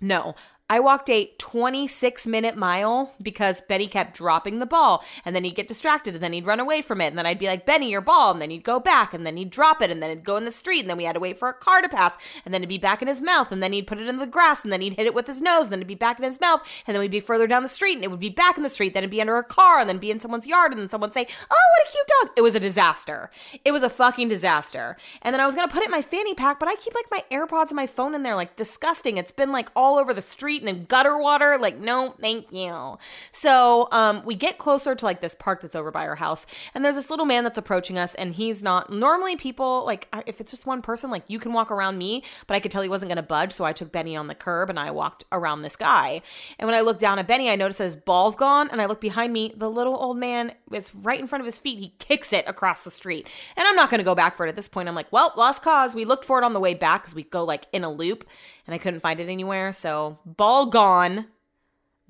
[0.00, 0.34] No,
[0.70, 5.54] I walked a 26 minute mile because Benny kept dropping the ball and then he'd
[5.54, 7.06] get distracted and then he'd run away from it.
[7.06, 8.32] And then I'd be like, Benny, your ball.
[8.32, 10.44] And then he'd go back and then he'd drop it and then it'd go in
[10.44, 10.80] the street.
[10.80, 12.76] And then we had to wait for a car to pass and then it'd be
[12.76, 13.50] back in his mouth.
[13.50, 15.40] And then he'd put it in the grass and then he'd hit it with his
[15.40, 15.64] nose.
[15.64, 16.60] And then it'd be back in his mouth.
[16.86, 18.68] And then we'd be further down the street and it would be back in the
[18.68, 18.92] street.
[18.92, 20.72] Then it'd be under a car and then be in someone's yard.
[20.72, 22.32] And then someone say, Oh, what a cute dog.
[22.36, 23.30] It was a disaster.
[23.64, 24.98] It was a fucking disaster.
[25.22, 26.94] And then I was going to put it in my fanny pack, but I keep
[26.94, 29.16] like my AirPods and my phone in there, like disgusting.
[29.16, 31.58] It's been like all over the street street and in gutter water.
[31.58, 32.98] Like, no, thank you.
[33.32, 36.84] So um, we get closer to like this park that's over by our house, and
[36.84, 40.50] there's this little man that's approaching us, and he's not normally people like if it's
[40.50, 43.08] just one person, like you can walk around me, but I could tell he wasn't
[43.08, 46.22] gonna budge, so I took Benny on the curb and I walked around this guy.
[46.58, 48.86] And when I look down at Benny, I notice that his ball's gone, and I
[48.86, 51.78] look behind me, the little old man is right in front of his feet.
[51.78, 54.56] He kicks it across the street, and I'm not gonna go back for it at
[54.56, 54.88] this point.
[54.88, 55.94] I'm like, well, lost cause.
[55.94, 58.24] We looked for it on the way back because we go like in a loop,
[58.68, 59.72] and I couldn't find it anywhere.
[59.72, 61.26] So ball gone.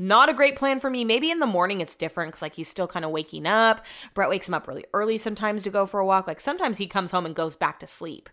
[0.00, 1.04] Not a great plan for me.
[1.04, 3.84] Maybe in the morning it's different because like he's still kind of waking up.
[4.14, 6.26] Brett wakes him up really early sometimes to go for a walk.
[6.26, 8.28] Like sometimes he comes home and goes back to sleep.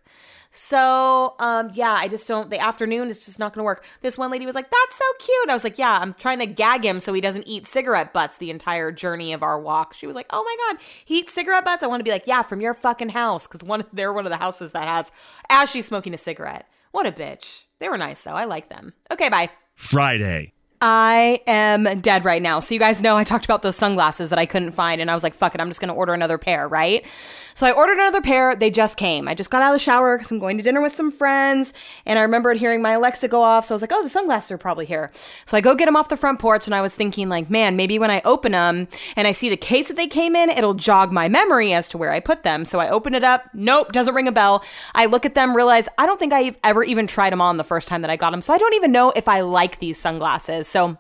[0.51, 2.49] So um yeah, I just don't.
[2.49, 3.83] The afternoon is just not gonna work.
[4.01, 6.47] This one lady was like, "That's so cute." I was like, "Yeah, I'm trying to
[6.47, 10.07] gag him so he doesn't eat cigarette butts the entire journey of our walk." She
[10.07, 12.41] was like, "Oh my god, he eats cigarette butts." I want to be like, "Yeah,
[12.41, 15.11] from your fucking house," because one they're one of the houses that has
[15.49, 16.67] as she's smoking a cigarette.
[16.95, 17.63] What a bitch.
[17.81, 18.31] They were nice though.
[18.31, 18.93] I like them.
[19.11, 19.49] Okay, bye.
[19.75, 20.53] Friday.
[20.81, 22.59] I am dead right now.
[22.59, 25.13] So you guys know I talked about those sunglasses that I couldn't find and I
[25.13, 27.05] was like, fuck it, I'm just to order another pair, right?
[27.53, 28.53] So I ordered another pair.
[28.55, 29.27] They just came.
[29.27, 31.71] I just got out of the shower cuz I'm going to dinner with some friends
[32.05, 33.65] and I remembered hearing my Alexa go off.
[33.65, 35.11] So I was like, "Oh, the sunglasses are probably here."
[35.45, 37.77] So I go get them off the front porch and I was thinking like, "Man,
[37.77, 40.73] maybe when I open them and I see the case that they came in, it'll
[40.73, 43.49] jog my memory as to where I put them." So I open it up.
[43.53, 44.63] Nope, doesn't ring a bell.
[44.93, 47.63] I look at them, realize I don't think I've ever even tried them on the
[47.63, 48.41] first time that I got them.
[48.41, 50.64] So I don't even know if I like these sunglasses.
[50.65, 50.97] So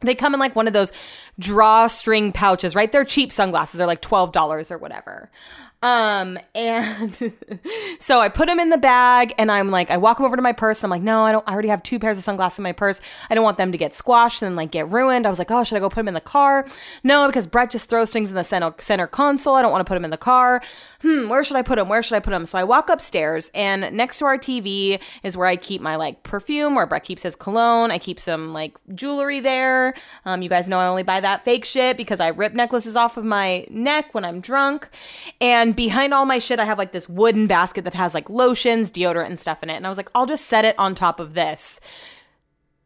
[0.00, 0.92] they come in like one of those
[1.38, 2.90] drawstring pouches, right?
[2.90, 3.78] They're cheap sunglasses.
[3.78, 5.30] They're like $12 or whatever.
[5.82, 7.32] Um, and
[7.98, 10.52] so I put them in the bag and I'm like, I walk over to my
[10.52, 12.62] purse and I'm like, no, I don't, I already have two pairs of sunglasses in
[12.62, 13.00] my purse.
[13.28, 15.26] I don't want them to get squashed and like get ruined.
[15.26, 16.66] I was like, oh, should I go put them in the car?
[17.02, 19.56] No, because Brett just throws things in the center, center console.
[19.56, 20.62] I don't want to put them in the car.
[21.02, 21.88] Hmm, where should I put them?
[21.88, 22.46] Where should I put them?
[22.46, 26.22] So I walk upstairs and next to our TV is where I keep my like
[26.22, 27.90] perfume, where Brett keeps his cologne.
[27.90, 29.94] I keep some like jewelry there.
[30.24, 33.16] Um, you guys know I only buy that fake shit because I rip necklaces off
[33.16, 34.88] of my neck when I'm drunk.
[35.40, 38.88] And behind all my shit, I have like this wooden basket that has like lotions,
[38.90, 39.74] deodorant, and stuff in it.
[39.74, 41.80] And I was like, I'll just set it on top of this.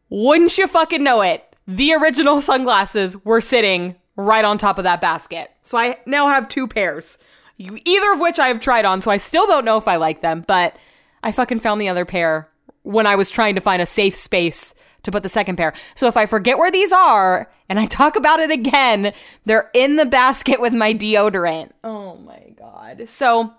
[0.08, 1.44] Wouldn't you fucking know it?
[1.66, 5.50] The original sunglasses were sitting right on top of that basket.
[5.62, 7.18] So I now have two pairs,
[7.58, 9.00] either of which I have tried on.
[9.00, 10.76] So I still don't know if I like them, but
[11.22, 12.48] I fucking found the other pair
[12.82, 15.72] when I was trying to find a safe space to put the second pair.
[15.94, 19.12] So if I forget where these are and I talk about it again,
[19.44, 21.70] they're in the basket with my deodorant.
[21.82, 23.08] Oh my God.
[23.08, 23.54] So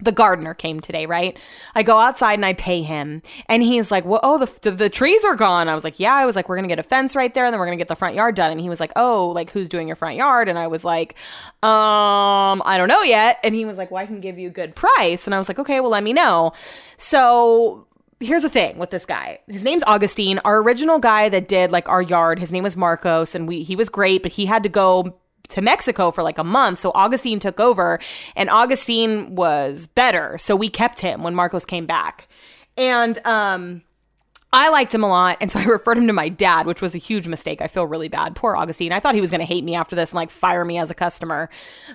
[0.00, 1.38] the gardener came today, right?
[1.74, 5.24] I go outside and I pay him, and he's like, "Well, oh, the the trees
[5.24, 7.32] are gone." I was like, "Yeah." I was like, "We're gonna get a fence right
[7.32, 9.28] there, and then we're gonna get the front yard done." And he was like, "Oh,
[9.28, 11.14] like who's doing your front yard?" And I was like,
[11.62, 14.52] "Um, I don't know yet." And he was like, "Well, I can give you a
[14.52, 16.52] good price." And I was like, "Okay, well, let me know."
[16.96, 17.86] So
[18.20, 19.40] here's the thing with this guy.
[19.48, 20.38] His name's Augustine.
[20.44, 23.76] Our original guy that did like our yard, his name was Marcos, and we he
[23.76, 25.16] was great, but he had to go
[25.50, 26.78] to Mexico for like a month.
[26.78, 27.98] So Augustine took over,
[28.36, 30.38] and Augustine was better.
[30.38, 32.28] So we kept him when Marcos came back.
[32.76, 33.82] And um
[34.52, 36.94] I liked him a lot, and so I referred him to my dad, which was
[36.94, 37.60] a huge mistake.
[37.60, 38.34] I feel really bad.
[38.34, 38.92] Poor Augustine.
[38.92, 40.90] I thought he was going to hate me after this and like fire me as
[40.90, 41.48] a customer.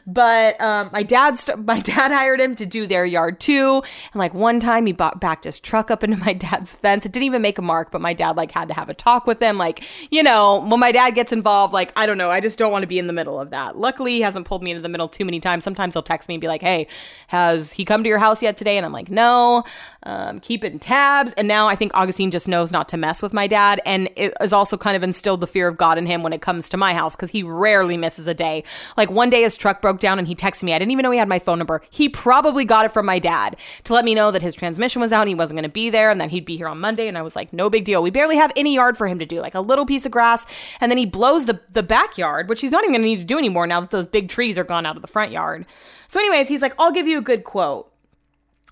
[0.07, 3.83] But um, my dad, st- my dad hired him to do their yard too.
[4.13, 7.05] And like one time, he bought backed his truck up into my dad's fence.
[7.05, 9.27] It didn't even make a mark, but my dad like had to have a talk
[9.27, 9.57] with him.
[9.57, 12.71] Like you know, when my dad gets involved, like I don't know, I just don't
[12.71, 13.75] want to be in the middle of that.
[13.75, 15.65] Luckily, he hasn't pulled me into the middle too many times.
[15.65, 16.87] Sometimes he'll text me and be like, "Hey,
[17.27, 19.63] has he come to your house yet today?" And I'm like, "No."
[20.03, 23.47] Um, keeping tabs, and now I think Augustine just knows not to mess with my
[23.47, 26.33] dad and it has also kind of instilled the fear of God in him when
[26.33, 28.63] it comes to my house because he rarely misses a day.
[28.97, 30.73] Like one day his truck broke down and he texted me.
[30.73, 31.81] I didn't even know he had my phone number.
[31.89, 35.11] He probably got it from my dad to let me know that his transmission was
[35.11, 37.07] out and he wasn't going to be there and that he'd be here on Monday.
[37.07, 38.01] And I was like, no big deal.
[38.01, 40.45] We barely have any yard for him to do, like a little piece of grass.
[40.79, 43.25] And then he blows the, the backyard, which he's not even going to need to
[43.25, 45.65] do anymore now that those big trees are gone out of the front yard.
[46.07, 47.91] So, anyways, he's like, I'll give you a good quote.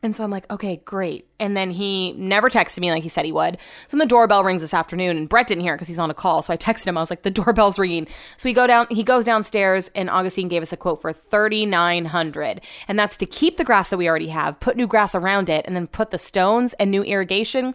[0.04, 1.28] And so I'm like, okay, great.
[1.40, 3.58] And then he never texted me like he said he would.
[3.88, 6.14] So then the doorbell rings this afternoon and Brett didn't hear because he's on a
[6.14, 6.42] call.
[6.42, 6.98] So I texted him.
[6.98, 8.08] I was like, the doorbell's ringing.
[8.38, 12.62] So we go down, he goes downstairs and Augustine gave us a quote for 3900
[12.90, 15.66] And that's to keep the grass that we already have, put new grass around it,
[15.66, 17.74] and then put the stones and new irrigation.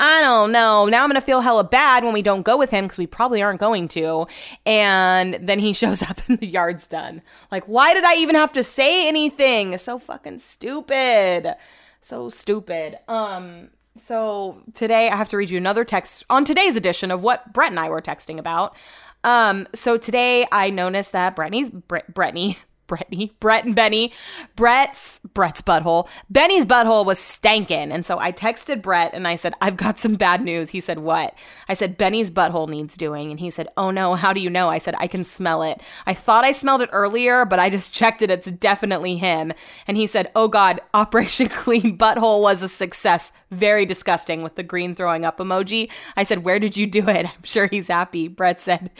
[0.00, 0.86] I don't know.
[0.86, 3.06] Now I'm going to feel hella bad when we don't go with him because we
[3.06, 4.26] probably aren't going to.
[4.64, 7.22] And then he shows up and the yard's done.
[7.50, 9.76] Like, why did I even have to say anything?
[9.78, 11.56] So fucking stupid.
[12.00, 12.98] So stupid.
[13.08, 17.52] Um, so today I have to read you another text on today's edition of what
[17.52, 18.76] Brett and I were texting about.
[19.24, 22.58] Um, so today I noticed that Brittany's Bre- Brittany
[22.88, 24.12] Brittany, Brett and Benny.
[24.56, 26.08] Brett's Brett's butthole.
[26.28, 27.92] Benny's butthole was stankin'.
[27.92, 30.70] And so I texted Brett and I said, I've got some bad news.
[30.70, 31.34] He said, What?
[31.68, 33.30] I said, Benny's butthole needs doing.
[33.30, 34.68] And he said, Oh no, how do you know?
[34.68, 35.80] I said, I can smell it.
[36.06, 38.30] I thought I smelled it earlier, but I just checked it.
[38.30, 39.52] It's definitely him.
[39.86, 43.30] And he said, Oh God, Operation Clean Butthole was a success.
[43.50, 45.90] Very disgusting with the green throwing up emoji.
[46.16, 47.26] I said, Where did you do it?
[47.36, 48.28] I'm sure he's happy.
[48.28, 48.90] Brett said,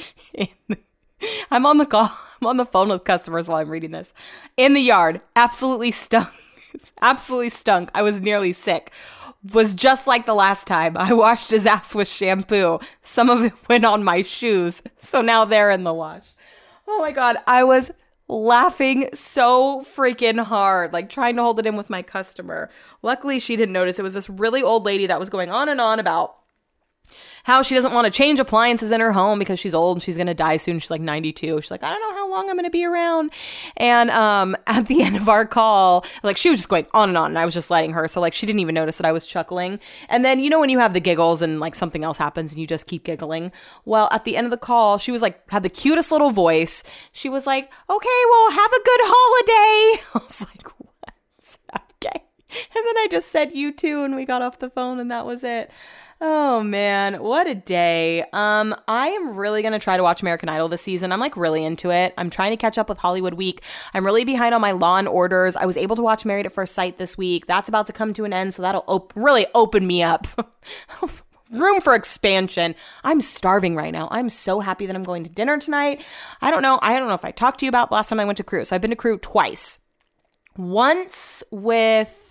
[1.51, 2.13] I'm on the call.
[2.41, 4.13] I'm on the phone with customers while I'm reading this.
[4.57, 6.29] In the yard, absolutely stunk.
[7.03, 7.91] absolutely stunk.
[7.95, 8.93] I was nearly sick.
[9.53, 10.97] Was just like the last time.
[10.97, 12.81] I washed his ass with shampoo.
[13.03, 16.25] Some of it went on my shoes, so now they're in the wash.
[16.87, 17.91] Oh my god, I was
[18.29, 22.69] laughing so freaking hard, like trying to hold it in with my customer.
[23.03, 23.99] Luckily, she didn't notice.
[23.99, 26.37] It was this really old lady that was going on and on about
[27.45, 30.17] how she doesn't want to change appliances in her home because she's old and she's
[30.17, 30.79] going to die soon.
[30.79, 31.61] She's like 92.
[31.61, 33.31] She's like, I don't know how long I'm going to be around.
[33.77, 37.19] And um, at the end of our call, like she was just going on and
[37.19, 38.09] on, and I was just letting her.
[38.09, 39.81] So like she didn't even notice that I was chuckling.
[40.09, 42.61] And then you know when you have the giggles and like something else happens and
[42.61, 43.53] you just keep giggling.
[43.85, 46.83] Well, at the end of the call, she was like had the cutest little voice.
[47.13, 52.25] She was like, "Okay, well, have a good holiday." I was like, "What?" Okay.
[52.53, 55.27] And then I just said you too, and we got off the phone, and that
[55.27, 55.71] was it.
[56.21, 58.25] Oh man, what a day.
[58.33, 61.13] Um I am really going to try to watch American Idol this season.
[61.13, 62.13] I'm like really into it.
[62.19, 63.63] I'm trying to catch up with Hollywood Week.
[63.95, 65.55] I'm really behind on my Law and Orders.
[65.55, 67.47] I was able to watch Married at First Sight this week.
[67.47, 70.27] That's about to come to an end, so that'll op- really open me up.
[71.51, 72.75] room for expansion.
[73.05, 74.09] I'm starving right now.
[74.11, 76.05] I'm so happy that I'm going to dinner tonight.
[76.41, 76.79] I don't know.
[76.83, 78.65] I don't know if I talked to you about last time I went to Crew.
[78.65, 79.79] So I've been to Crew twice.
[80.57, 82.28] Once with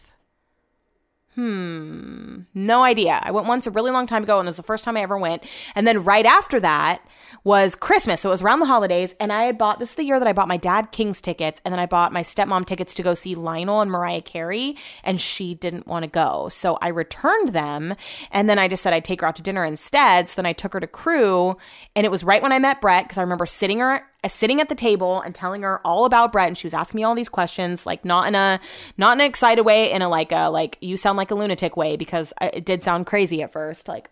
[1.37, 2.39] Hmm.
[2.55, 3.19] No idea.
[3.21, 5.01] I went once a really long time ago and it was the first time I
[5.01, 5.43] ever went.
[5.75, 7.07] And then right after that
[7.43, 8.21] was Christmas.
[8.21, 9.13] So it was around the holidays.
[9.19, 11.61] And I had bought this is the year that I bought my dad King's tickets.
[11.63, 14.77] And then I bought my stepmom tickets to go see Lionel and Mariah Carey.
[15.03, 16.49] And she didn't want to go.
[16.49, 17.93] So I returned them.
[18.31, 20.29] And then I just said I'd take her out to dinner instead.
[20.29, 21.55] So then I took her to crew.
[21.95, 24.59] And it was right when I met Brett because I remember sitting her Uh, sitting
[24.59, 27.15] at the table and telling her all about Brett and she was asking me all
[27.15, 28.59] these questions like not in a
[28.97, 31.77] not in an excited way in a like a like you sound like a lunatic
[31.77, 34.09] way because it did sound crazy at first like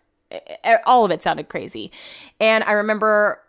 [0.86, 1.92] all of it sounded crazy.
[2.40, 3.42] And I remember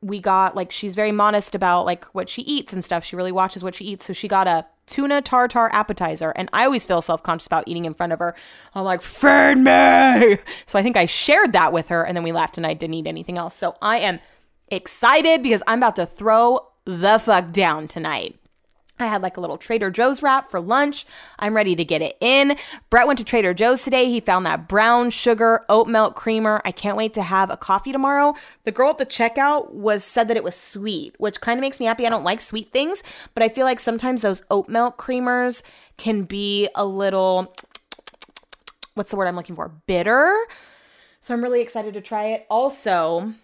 [0.00, 3.04] we got like she's very modest about like what she eats and stuff.
[3.04, 4.06] She really watches what she eats.
[4.06, 7.94] So she got a tuna tartar appetizer and I always feel self-conscious about eating in
[7.94, 8.34] front of her.
[8.74, 10.38] I'm like feed me!
[10.66, 12.94] So I think I shared that with her and then we left and I didn't
[12.94, 13.56] eat anything else.
[13.56, 14.20] So I am
[14.72, 18.38] excited because I'm about to throw the fuck down tonight.
[18.98, 21.06] I had like a little Trader Joe's wrap for lunch.
[21.38, 22.56] I'm ready to get it in.
[22.88, 24.06] Brett went to Trader Joe's today.
[24.06, 26.62] He found that brown sugar oat milk creamer.
[26.64, 28.34] I can't wait to have a coffee tomorrow.
[28.64, 31.80] The girl at the checkout was said that it was sweet, which kind of makes
[31.80, 32.06] me happy.
[32.06, 33.02] I don't like sweet things,
[33.34, 35.62] but I feel like sometimes those oat milk creamers
[35.96, 37.54] can be a little
[38.94, 39.68] what's the word I'm looking for?
[39.86, 40.32] Bitter.
[41.20, 42.46] So I'm really excited to try it.
[42.50, 43.34] Also,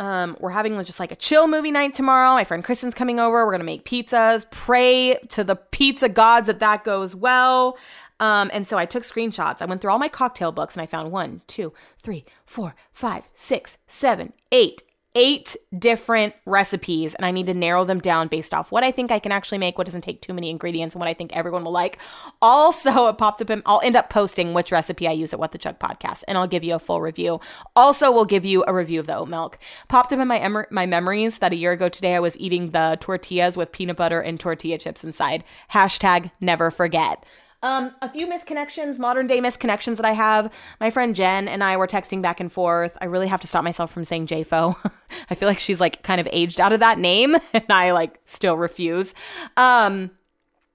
[0.00, 2.32] um, we're having just like a chill movie night tomorrow.
[2.32, 3.44] My friend Kristen's coming over.
[3.44, 4.50] We're gonna make pizzas.
[4.50, 7.76] Pray to the pizza gods that that goes well.
[8.18, 9.60] Um, and so I took screenshots.
[9.60, 13.24] I went through all my cocktail books and I found one, two, three, four, five,
[13.34, 14.82] six, seven, eight,
[15.16, 19.10] eight different recipes and I need to narrow them down based off what I think
[19.10, 21.64] I can actually make, what doesn't take too many ingredients, and what I think everyone
[21.64, 21.98] will like.
[22.40, 25.52] Also, it popped up and I'll end up posting which recipe I use at What
[25.52, 27.40] the Chug podcast and I'll give you a full review.
[27.74, 29.58] Also, we'll give you a review of the oat milk.
[29.88, 32.70] Popped up in my em- my memories that a year ago today I was eating
[32.70, 35.42] the tortillas with peanut butter and tortilla chips inside.
[35.72, 37.24] Hashtag never forget.
[37.62, 40.52] Um, a few misconnections, modern day misconnections that I have.
[40.80, 42.96] My friend Jen and I were texting back and forth.
[43.00, 44.76] I really have to stop myself from saying JFO.
[45.30, 48.18] I feel like she's like kind of aged out of that name, and I like
[48.24, 49.14] still refuse.
[49.56, 50.10] Um,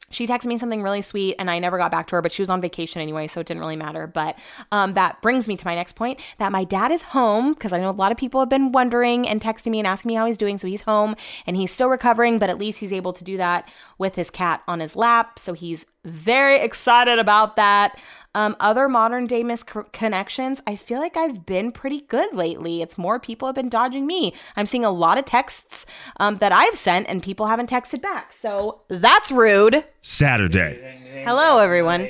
[0.09, 2.41] she texted me something really sweet and I never got back to her, but she
[2.41, 4.07] was on vacation anyway, so it didn't really matter.
[4.07, 4.37] But
[4.71, 7.79] um, that brings me to my next point that my dad is home because I
[7.79, 10.25] know a lot of people have been wondering and texting me and asking me how
[10.25, 10.57] he's doing.
[10.57, 11.15] So he's home
[11.45, 14.61] and he's still recovering, but at least he's able to do that with his cat
[14.67, 15.39] on his lap.
[15.39, 17.97] So he's very excited about that.
[18.35, 22.81] Um, other modern day misconnections, I feel like I've been pretty good lately.
[22.81, 24.33] It's more people have been dodging me.
[24.57, 25.85] I'm seeing a lot of texts
[26.19, 28.33] um, that I've sent and people haven't texted back.
[28.33, 29.85] So that's rude.
[30.01, 31.23] Saturday.
[31.25, 32.01] Hello, everyone.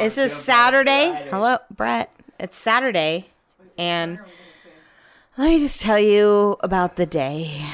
[0.00, 1.28] This is Saturday.
[1.30, 2.12] Hello, Brett.
[2.40, 3.28] It's Saturday.
[3.78, 4.18] And
[5.38, 7.64] let me just tell you about the day.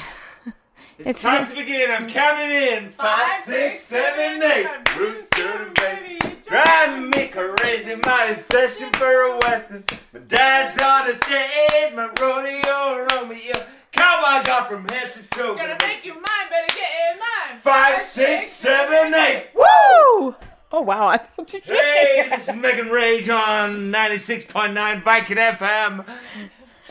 [1.00, 1.92] It's time to begin.
[1.92, 4.66] I'm counting in five, six, seven, eight.
[4.96, 7.94] Roots to baby, driving me crazy.
[8.04, 9.84] My session for a western.
[10.12, 11.94] My dad's on a date.
[11.94, 13.52] My rodeo Romeo.
[13.92, 15.54] Cowboy got from head to toe.
[15.54, 17.60] Gonna make you mine, better get in line.
[17.60, 19.50] five, six, seven, eight.
[19.54, 20.34] Woo!
[20.72, 21.06] Oh wow!
[21.06, 26.04] I thought you Hey, this is Megan Rage on 96.9 Viking FM.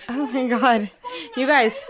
[0.10, 0.90] Oh my god.
[1.36, 1.84] You guys,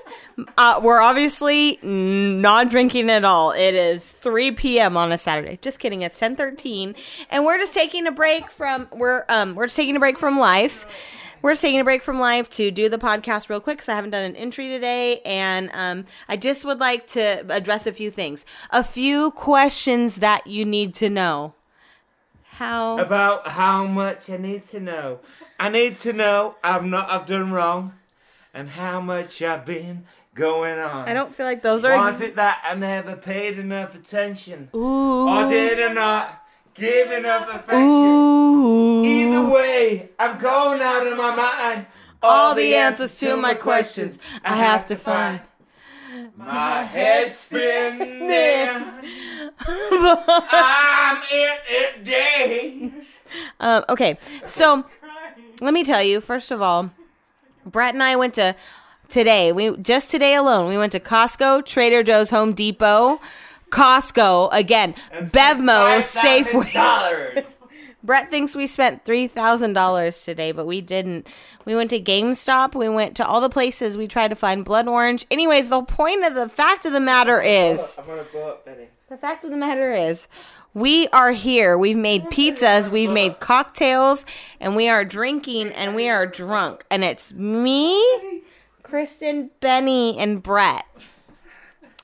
[0.58, 3.52] uh, we're obviously not drinking at all.
[3.52, 4.98] It is 3 p.m.
[4.98, 5.60] on a Saturday.
[5.62, 6.02] Just kidding.
[6.02, 6.96] It's 10:13,
[7.30, 10.40] and we're just taking a break from we're um we're just taking a break from
[10.40, 10.86] life.
[11.44, 13.96] We're just taking a break from life to do the podcast real quick because I
[13.96, 18.10] haven't done an entry today, and um, I just would like to address a few
[18.10, 21.54] things, a few questions that you need to know.
[22.44, 25.20] How About how much I need to know.
[25.60, 27.94] I need to know I've not I've done wrong,
[28.58, 31.08] and how much I've been going on.
[31.08, 31.96] I don't feel like those are.
[31.96, 35.30] Was ex- it that I never paid enough attention, Ooh.
[35.30, 36.44] or did I not
[36.74, 37.84] give enough affection?
[37.84, 39.06] Ooh.
[39.06, 41.86] Either way, I'm going out of my mind.
[42.24, 45.40] all the answers to my questions I have to find.
[46.36, 48.10] My head's spinning.
[49.60, 52.92] I'm in it day.
[53.60, 54.18] Um, okay,
[54.48, 54.84] so
[55.62, 56.22] let me tell you.
[56.22, 56.90] First of all,
[57.72, 58.56] Brett and I went to
[59.10, 59.52] today.
[59.52, 60.68] We just today alone.
[60.68, 63.20] We went to Costco, Trader Joe's, Home Depot,
[63.70, 67.54] Costco again, Bevmo, Safeway.
[68.04, 71.28] Brett thinks we spent three thousand dollars today, but we didn't.
[71.66, 72.74] We went to GameStop.
[72.74, 73.98] We went to all the places.
[73.98, 75.26] We tried to find Blood Orange.
[75.30, 77.98] Anyways, the point of the fact of the matter is.
[78.00, 78.88] I'm gonna go up, Benny.
[79.10, 80.28] The fact of the matter is,
[80.78, 81.76] we are here.
[81.76, 84.26] We've made pizzas, we've made cocktails,
[84.60, 86.86] and we are drinking and we are drunk.
[86.92, 88.44] And it's me,
[88.84, 90.86] Kristen, Benny, and Brett.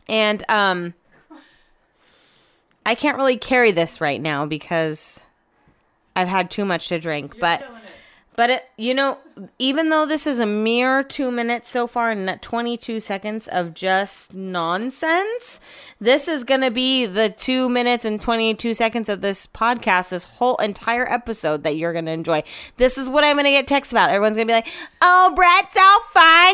[0.07, 0.95] And um
[2.83, 5.19] I can't really carry this right now because
[6.15, 7.63] I've had too much to drink, but
[8.35, 9.17] but it, you know,
[9.59, 13.73] even though this is a mere two minutes so far and that 22 seconds of
[13.73, 15.59] just nonsense,
[15.99, 20.25] this is going to be the two minutes and 22 seconds of this podcast, this
[20.25, 22.43] whole entire episode that you're going to enjoy.
[22.77, 24.09] This is what I'm going to get texts about.
[24.09, 24.67] Everyone's going to be like,
[25.01, 26.52] oh, Brett's so funny.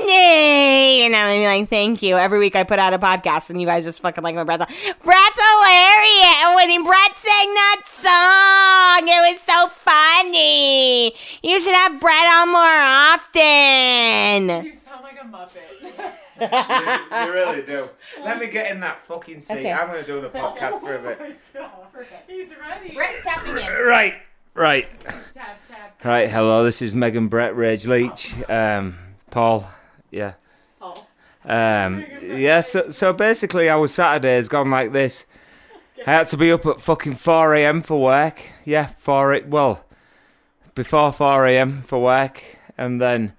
[1.59, 2.17] And I'm going to be like, thank you.
[2.17, 4.59] Every week I put out a podcast and you guys just fucking like my breath.
[4.59, 6.35] Brett's hilarious.
[6.43, 7.81] And when Brett sang that
[8.99, 11.13] song, it was so funny.
[11.43, 14.65] You should have Brett on more often.
[14.65, 15.81] You sound like a muppet.
[15.81, 15.91] You,
[17.27, 17.89] you really do.
[18.23, 19.53] Let me get in that fucking seat.
[19.57, 19.71] Okay.
[19.73, 21.19] I'm gonna do the podcast for a bit.
[22.27, 22.93] He's ready.
[22.93, 23.71] Brett's tapping in.
[23.85, 24.15] Right,
[24.53, 24.87] right,
[25.33, 25.99] Tap, tap.
[26.05, 26.29] right.
[26.29, 28.33] Hello, this is Megan Brett Rage Leach.
[28.49, 28.95] Um,
[29.31, 29.69] Paul.
[30.11, 30.33] Yeah.
[31.45, 35.25] Um, yeah, so, so basically our Saturday's gone like this.
[36.05, 38.41] I had to be up at fucking 4am for work.
[38.65, 39.83] Yeah, 4 it well,
[40.75, 42.43] before 4am for work.
[42.77, 43.33] And then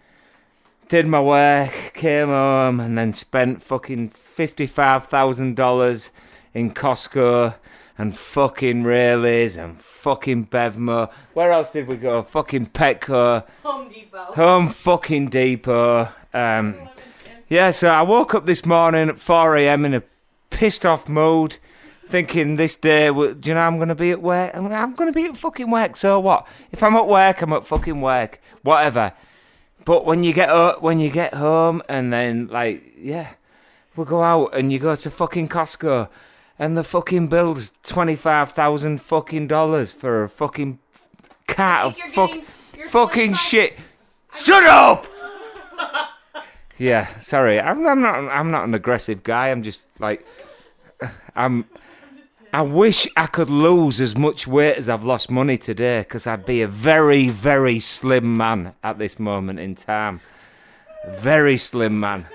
[0.88, 6.10] did my work, came home, and then spent fucking $55,000
[6.52, 7.54] in Costco
[7.96, 11.10] and fucking Raley's and fucking Bevmo.
[11.34, 12.22] Where else did we go?
[12.22, 13.46] Fucking Petco.
[13.62, 14.24] Home Depot.
[14.34, 16.08] Home fucking Depot.
[16.32, 16.88] Um,
[17.50, 19.84] yeah, so I woke up this morning at 4 a.m.
[19.84, 20.02] in a
[20.50, 21.56] pissed off mood,
[22.08, 24.52] thinking this day, w- do you know, I'm going to be at work.
[24.54, 26.46] I'm, I'm going to be at fucking work, so what?
[26.72, 28.40] If I'm at work, I'm at fucking work.
[28.62, 29.12] Whatever.
[29.84, 33.30] But when you get ho- when you get home and then, like, yeah,
[33.96, 36.08] we'll go out and you go to fucking Costco
[36.58, 40.78] and the fucking bill's 25,000 fucking dollars for a fucking
[41.48, 42.30] cart of fuck,
[42.90, 43.78] fucking 25 shit.
[44.36, 45.06] Shut up!
[46.81, 47.61] Yeah, sorry.
[47.61, 48.14] I'm, I'm not.
[48.33, 49.49] I'm not an aggressive guy.
[49.49, 50.27] I'm just like,
[51.37, 51.66] I'm.
[52.55, 56.47] I wish I could lose as much weight as I've lost money today, because I'd
[56.47, 60.21] be a very, very slim man at this moment in time.
[61.07, 62.27] Very slim man.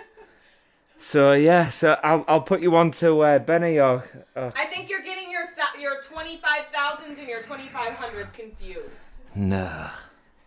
[1.00, 4.04] So yeah, so I'll I'll put you on to uh, Benny or,
[4.36, 8.90] or I think you're getting your th- your 25,000s and your 2500s confused.
[9.36, 9.90] no,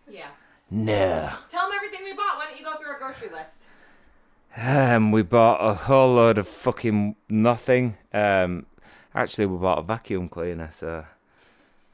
[0.09, 0.27] Yeah.
[0.71, 1.31] no.
[1.51, 2.37] Tell them everything we bought.
[2.37, 3.65] Why don't you go through our grocery list?
[4.57, 7.97] Um, we bought a whole load of fucking nothing.
[8.13, 8.65] Um,
[9.13, 11.05] actually, we bought a vacuum cleaner, so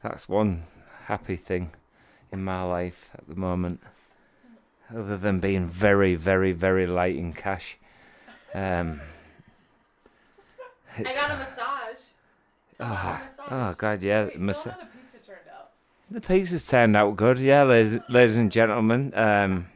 [0.02, 0.64] that's one
[1.04, 1.70] happy thing
[2.32, 3.80] in my life at the moment.
[4.94, 7.76] Other than being very, very, very light in cash.
[8.54, 9.00] Um,
[10.96, 11.96] I got a massage.
[12.80, 14.26] oh, oh god, yeah.
[14.26, 15.70] Wait, mas- the pizza turned out.
[16.10, 19.12] The pizza's turned out good, yeah, ladies, ladies and gentlemen.
[19.14, 19.66] Um,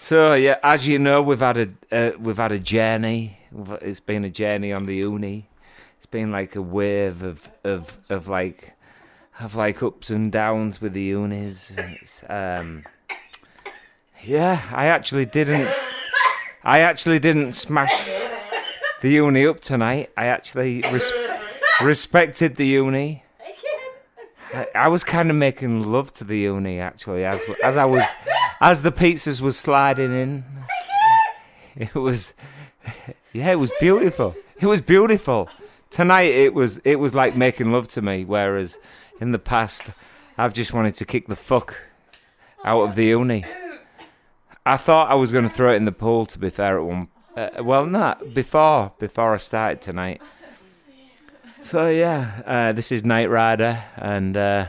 [0.00, 3.40] so yeah, as you know, we've had a uh, we've had a journey.
[3.80, 5.46] It's been a journey on the Ooni.
[5.96, 8.74] It's been like a wave of of of like
[9.40, 11.72] of like ups and downs with the Oonis.
[12.30, 12.84] Um,
[14.22, 15.68] yeah, I actually didn't.
[16.62, 18.06] I actually didn't smash
[19.02, 20.10] the Ooni up tonight.
[20.16, 21.12] I actually res-
[21.82, 23.22] respected the Ooni.
[24.54, 28.04] I, I was kind of making love to the Ooni actually as as I was
[28.60, 30.44] as the pizzas was sliding in.
[31.76, 32.32] It was
[33.32, 34.34] yeah, it was beautiful.
[34.60, 35.48] It was beautiful.
[35.90, 38.78] Tonight it was it was like making love to me whereas
[39.20, 39.90] in the past
[40.36, 41.76] I've just wanted to kick the fuck
[42.64, 43.46] out of the Ooni.
[44.66, 46.84] I thought I was going to throw it in the pool to be fair at
[46.84, 50.20] one uh, well not before before I started tonight.
[51.60, 54.66] So yeah, uh, this is Night Rider, and uh,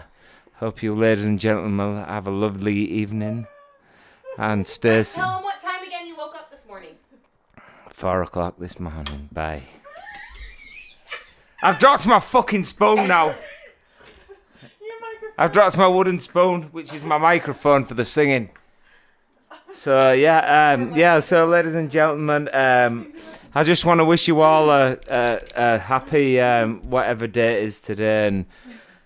[0.56, 3.46] hope you, ladies and gentlemen, have a lovely evening.
[4.40, 6.92] And stay s- Tell him what time again you woke up this morning.
[7.94, 9.28] four o'clock this morning.
[9.34, 9.64] Bye.
[11.62, 13.26] I've dropped my fucking spoon now.
[14.82, 15.34] Your microphone.
[15.38, 18.50] I've dropped my wooden spoon, which is my microphone for the singing.
[19.74, 21.20] So yeah, um, yeah.
[21.20, 23.14] So ladies and gentlemen, um,
[23.54, 27.64] I just want to wish you all a, a, a happy um, whatever day it
[27.64, 28.46] is today, and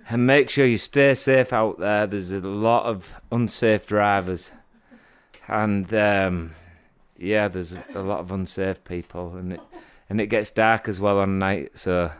[0.07, 2.05] and make sure you stay safe out there.
[2.05, 4.51] There's a lot of unsafe drivers,
[5.47, 6.51] and um,
[7.17, 9.61] yeah, there's a lot of unsafe people, and it
[10.09, 12.11] and it gets dark as well on night, so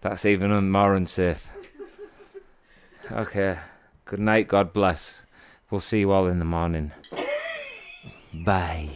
[0.00, 1.46] that's even more unsafe.
[3.10, 3.58] Okay.
[4.04, 4.48] Good night.
[4.48, 5.20] God bless.
[5.70, 6.92] We'll see you all in the morning.
[8.32, 8.90] Bye.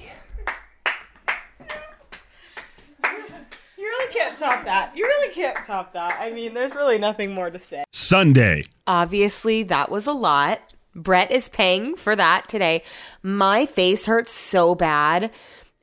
[3.76, 4.96] You really can't top that.
[4.96, 6.16] You really can't top that.
[6.20, 7.82] I mean, there's really nothing more to say.
[7.92, 8.64] Sunday.
[8.86, 10.74] Obviously, that was a lot.
[10.94, 12.82] Brett is paying for that today.
[13.22, 15.30] My face hurts so bad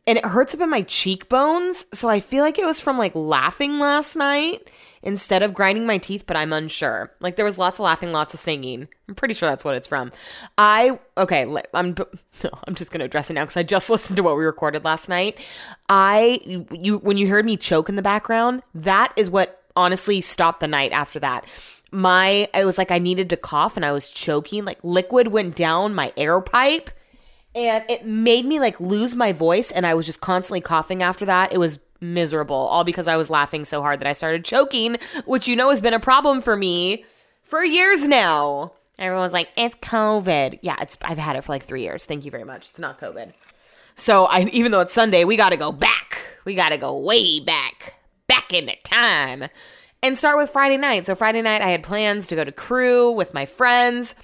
[0.08, 1.86] and it hurts up in my cheekbones.
[1.94, 4.70] So I feel like it was from like laughing last night
[5.04, 7.12] instead of grinding my teeth, but I'm unsure.
[7.20, 8.88] Like there was lots of laughing, lots of singing.
[9.08, 10.12] I'm pretty sure that's what it's from.
[10.58, 11.96] I, okay, I'm,
[12.66, 14.86] I'm just going to address it now because I just listened to what we recorded
[14.86, 15.40] last night.
[15.90, 20.62] I, you, when you heard me choke in the background, that is what honestly stopped
[20.62, 21.46] the night after that
[21.92, 24.66] my I was like I needed to cough and I was choking.
[24.66, 26.90] Like liquid went down my air pipe
[27.56, 31.26] and it made me like lose my voice and I was just constantly coughing after
[31.26, 31.54] that.
[31.54, 35.48] It was miserable all because I was laughing so hard that I started choking, which
[35.48, 37.06] you know has been a problem for me
[37.44, 38.74] for years now.
[39.00, 42.06] Everyone's like, "It's COVID." Yeah, it's I've had it for like 3 years.
[42.06, 42.70] Thank you very much.
[42.70, 43.32] It's not COVID.
[43.96, 46.22] So I even though it's Sunday, we got to go back.
[46.46, 47.96] We got to go way back.
[48.28, 49.50] Back into time
[50.04, 51.06] and start with Friday night.
[51.06, 54.16] So Friday night I had plans to go to Kru with my friends.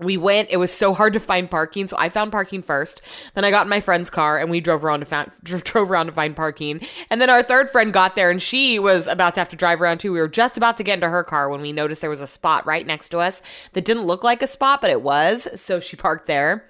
[0.00, 0.50] We went.
[0.50, 3.00] It was so hard to find parking, so I found parking first.
[3.34, 6.12] Then I got in my friend's car and we drove around to drove around to
[6.12, 6.80] find parking.
[7.10, 9.80] And then our third friend got there and she was about to have to drive
[9.80, 10.12] around too.
[10.12, 12.26] We were just about to get into her car when we noticed there was a
[12.26, 13.40] spot right next to us
[13.72, 15.46] that didn't look like a spot, but it was.
[15.54, 16.64] So she parked there.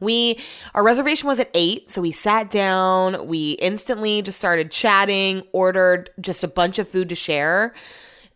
[0.00, 0.38] We
[0.74, 6.10] our reservation was at 8, so we sat down, we instantly just started chatting, ordered
[6.20, 7.74] just a bunch of food to share.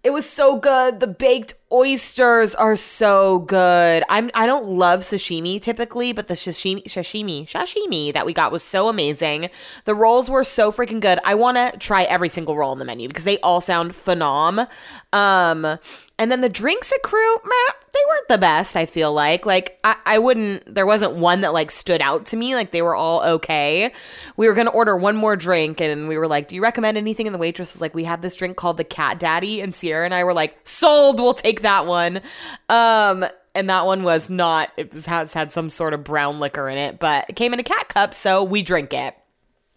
[0.02, 0.98] It was so good.
[0.98, 4.04] The baked oysters are so good.
[4.08, 8.62] I'm I don't love sashimi typically, but the sashimi sashimi sashimi that we got was
[8.62, 9.50] so amazing.
[9.84, 11.18] The rolls were so freaking good.
[11.24, 14.68] I want to try every single roll on the menu because they all sound phenom.
[15.12, 15.78] Um
[16.22, 19.44] and then the drinks at Kru, meh, they weren't the best, I feel like.
[19.44, 22.54] Like, I, I wouldn't, there wasn't one that like stood out to me.
[22.54, 23.92] Like, they were all okay.
[24.36, 27.26] We were to order one more drink and we were like, do you recommend anything?
[27.26, 29.60] And the waitress was like, we have this drink called the Cat Daddy.
[29.60, 32.20] And Sierra and I were like, sold, we'll take that one.
[32.68, 36.78] Um, and that one was not, it has had some sort of brown liquor in
[36.78, 39.14] it, but it came in a cat cup, so we drink it.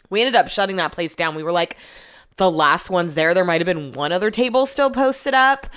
[0.10, 1.36] We ended up shutting that place down.
[1.36, 1.78] We were like,
[2.38, 5.68] the last ones there, there might have been one other table still posted up.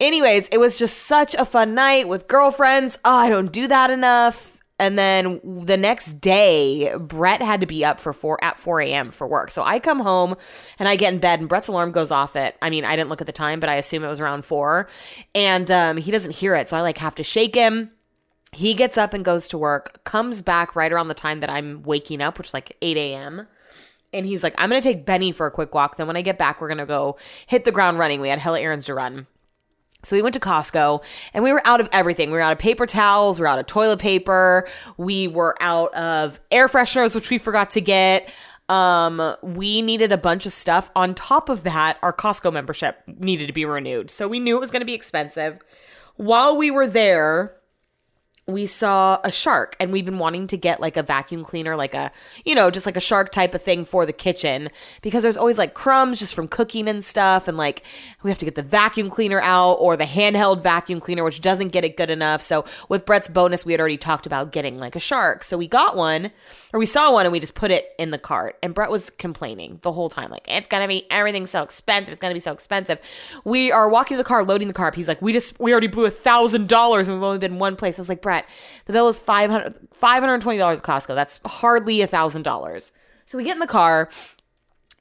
[0.00, 2.98] Anyways, it was just such a fun night with girlfriends.
[3.04, 4.49] Oh, I don't do that enough.
[4.80, 9.10] And then the next day, Brett had to be up for four at 4 a.m.
[9.10, 9.50] for work.
[9.50, 10.36] So I come home
[10.78, 12.56] and I get in bed, and Brett's alarm goes off at.
[12.62, 14.88] I mean, I didn't look at the time, but I assume it was around four.
[15.34, 17.90] And um, he doesn't hear it, so I like have to shake him.
[18.52, 20.02] He gets up and goes to work.
[20.04, 23.48] Comes back right around the time that I'm waking up, which is like 8 a.m.
[24.14, 25.98] And he's like, I'm gonna take Benny for a quick walk.
[25.98, 28.22] Then when I get back, we're gonna go hit the ground running.
[28.22, 29.26] We had hella errands to run.
[30.02, 31.02] So we went to Costco
[31.34, 32.30] and we were out of everything.
[32.30, 35.94] We were out of paper towels, we were out of toilet paper, we were out
[35.94, 38.28] of air fresheners, which we forgot to get.
[38.68, 40.90] Um, we needed a bunch of stuff.
[40.94, 44.10] On top of that, our Costco membership needed to be renewed.
[44.10, 45.58] So we knew it was going to be expensive.
[46.16, 47.56] While we were there,
[48.52, 51.94] we saw a shark and we've been wanting to get like a vacuum cleaner like
[51.94, 52.10] a
[52.44, 54.70] you know just like a shark type of thing for the kitchen
[55.02, 57.82] because there's always like crumbs just from cooking and stuff and like
[58.22, 61.68] we have to get the vacuum cleaner out or the handheld vacuum cleaner which doesn't
[61.68, 62.42] get it good enough.
[62.42, 65.44] So with brett's bonus we had already talked about getting like a shark.
[65.44, 66.30] So we got one
[66.72, 68.56] or we saw one and we just put it in the cart.
[68.62, 72.20] And brett was complaining the whole time like it's gonna be everything's so expensive it's
[72.20, 72.98] gonna be so expensive.
[73.44, 75.86] We are walking to the car loading the car he's like we just we already
[75.86, 77.98] blew a thousand dollars and we've only been one place.
[77.98, 78.39] I was like brett
[78.86, 81.14] the bill is 500 $520 at Costco.
[81.14, 82.90] That's hardly a $1,000.
[83.26, 84.08] So we get in the car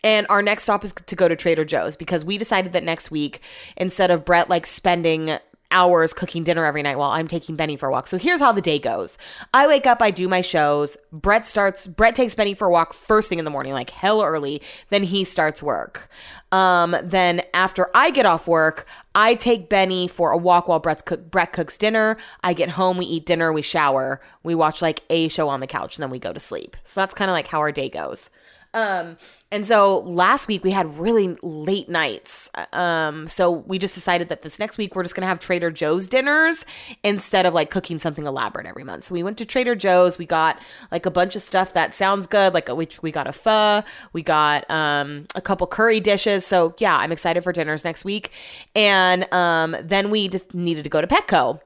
[0.03, 3.11] and our next stop is to go to Trader Joe's because we decided that next
[3.11, 3.41] week,
[3.75, 5.37] instead of Brett like spending
[5.71, 8.07] hours cooking dinner every night while I'm taking Benny for a walk.
[8.07, 9.17] So here's how the day goes.
[9.53, 10.97] I wake up, I do my shows.
[11.11, 14.21] Brett starts Brett takes Benny for a walk first thing in the morning, like hell
[14.23, 14.61] early.
[14.89, 16.09] Then he starts work.
[16.51, 21.03] Um, then after I get off work, I take Benny for a walk while Brett's
[21.03, 22.17] cook, Brett cooks dinner.
[22.43, 25.67] I get home, we eat dinner, we shower, we watch like a show on the
[25.67, 26.75] couch, and then we go to sleep.
[26.83, 28.29] So that's kind of like how our day goes.
[28.73, 29.17] Um,
[29.51, 32.49] and so last week we had really late nights.
[32.71, 36.07] Um, so we just decided that this next week we're just gonna have Trader Joe's
[36.07, 36.65] dinners
[37.03, 39.05] instead of like cooking something elaborate every month.
[39.05, 40.17] So we went to Trader Joe's.
[40.17, 40.59] We got
[40.91, 42.53] like a bunch of stuff that sounds good.
[42.53, 43.83] Like we we got a pho.
[44.13, 46.45] We got um a couple curry dishes.
[46.45, 48.31] So yeah, I'm excited for dinners next week.
[48.75, 51.59] And um, then we just needed to go to Petco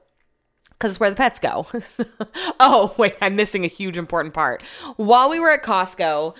[0.70, 1.66] because it's where the pets go.
[2.60, 4.62] oh, wait, I'm missing a huge important part.
[4.96, 6.36] While we were at Costco,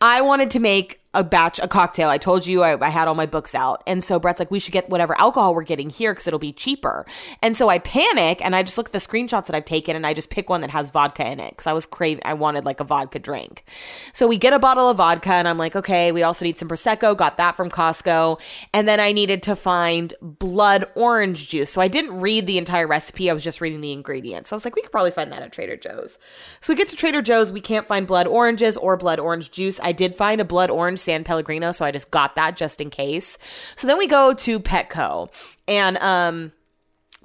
[0.00, 2.10] I wanted to make a batch, a cocktail.
[2.10, 3.82] I told you I, I, had all my books out.
[3.86, 6.52] And so Brett's like, we should get whatever alcohol we're getting here because it'll be
[6.52, 7.06] cheaper.
[7.42, 10.06] And so I panic and I just look at the screenshots that I've taken and
[10.06, 12.66] I just pick one that has vodka in it because I was craving, I wanted
[12.66, 13.64] like a vodka drink.
[14.12, 16.68] So we get a bottle of vodka and I'm like, okay, we also need some
[16.68, 18.38] Prosecco, got that from Costco.
[18.74, 21.70] And then I needed to find blood orange juice.
[21.70, 24.50] So I didn't read the entire recipe, I was just reading the ingredients.
[24.50, 26.18] So I was like, we could probably find that at Trader Joe's.
[26.60, 29.80] So we get to Trader Joe's, we can't find blood oranges or blood orange juice.
[29.82, 32.90] I did find a blood orange San Pellegrino, so I just got that just in
[32.90, 33.38] case.
[33.76, 35.30] So then we go to Petco,
[35.66, 36.52] and um,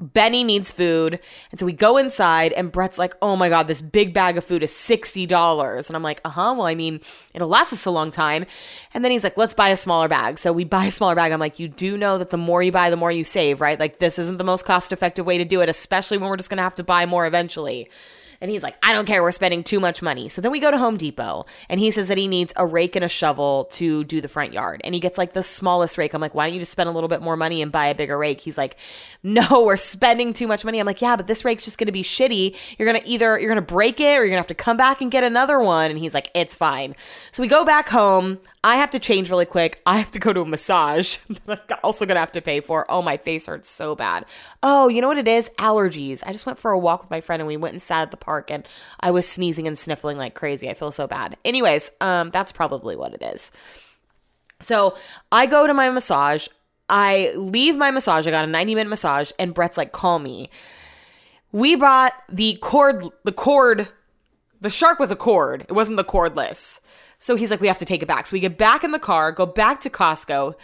[0.02, 1.20] Benny needs food.
[1.52, 4.44] And so we go inside, and Brett's like, oh my God, this big bag of
[4.44, 5.88] food is $60.
[5.88, 6.56] And I'm like, uh huh.
[6.58, 7.00] Well, I mean,
[7.34, 8.46] it'll last us a long time.
[8.94, 10.40] And then he's like, let's buy a smaller bag.
[10.40, 11.32] So we buy a smaller bag.
[11.32, 13.80] I'm like, you do know that the more you buy, the more you save, right?
[13.80, 16.50] Like, this isn't the most cost effective way to do it, especially when we're just
[16.50, 17.90] going to have to buy more eventually.
[18.44, 19.24] And he's like, I don't care.
[19.24, 20.28] We're spending too much money.
[20.28, 22.98] So then we go to Home Depot and he says that he needs a rake
[22.98, 24.82] and a shovel to do the front yard.
[24.84, 26.14] And he gets like the smallest rake.
[26.14, 27.96] I'm like, why don't you just spend a little bit more money and buy a
[27.96, 28.42] bigger rake?
[28.42, 28.76] He's like,
[29.24, 30.78] no, we're spending too much money.
[30.82, 32.58] I'm like, yeah, but this rake's just going to be shitty.
[32.78, 34.56] You're going to either, you're going to break it or you're going to have to
[34.56, 35.90] come back and get another one.
[35.90, 36.98] And he's like, it's fine.
[37.32, 38.40] So we go back home.
[38.64, 39.82] I have to change really quick.
[39.86, 42.90] I have to go to a massage that I'm also gonna have to pay for.
[42.90, 44.26] Oh, my face hurts so bad.
[44.62, 45.50] Oh, you know what it is?
[45.58, 46.24] Allergies.
[46.26, 48.12] I just went for a walk with my friend and we went and sat at
[48.12, 48.66] the park and
[49.02, 50.70] I was sneezing and sniffling like crazy.
[50.70, 51.36] I feel so bad.
[51.44, 53.52] Anyways, um, that's probably what it is.
[54.62, 54.96] So
[55.32, 56.48] I go to my massage.
[56.90, 58.28] I leave my massage.
[58.28, 60.50] I got a 90 minute massage, and Brett's like, call me.
[61.52, 63.88] We brought the cord, the cord,
[64.62, 65.66] the shark with a cord.
[65.68, 66.80] It wasn't the cordless.
[67.24, 68.28] So he's like, we have to take it back.
[68.28, 70.56] So we get back in the car, go back to Costco,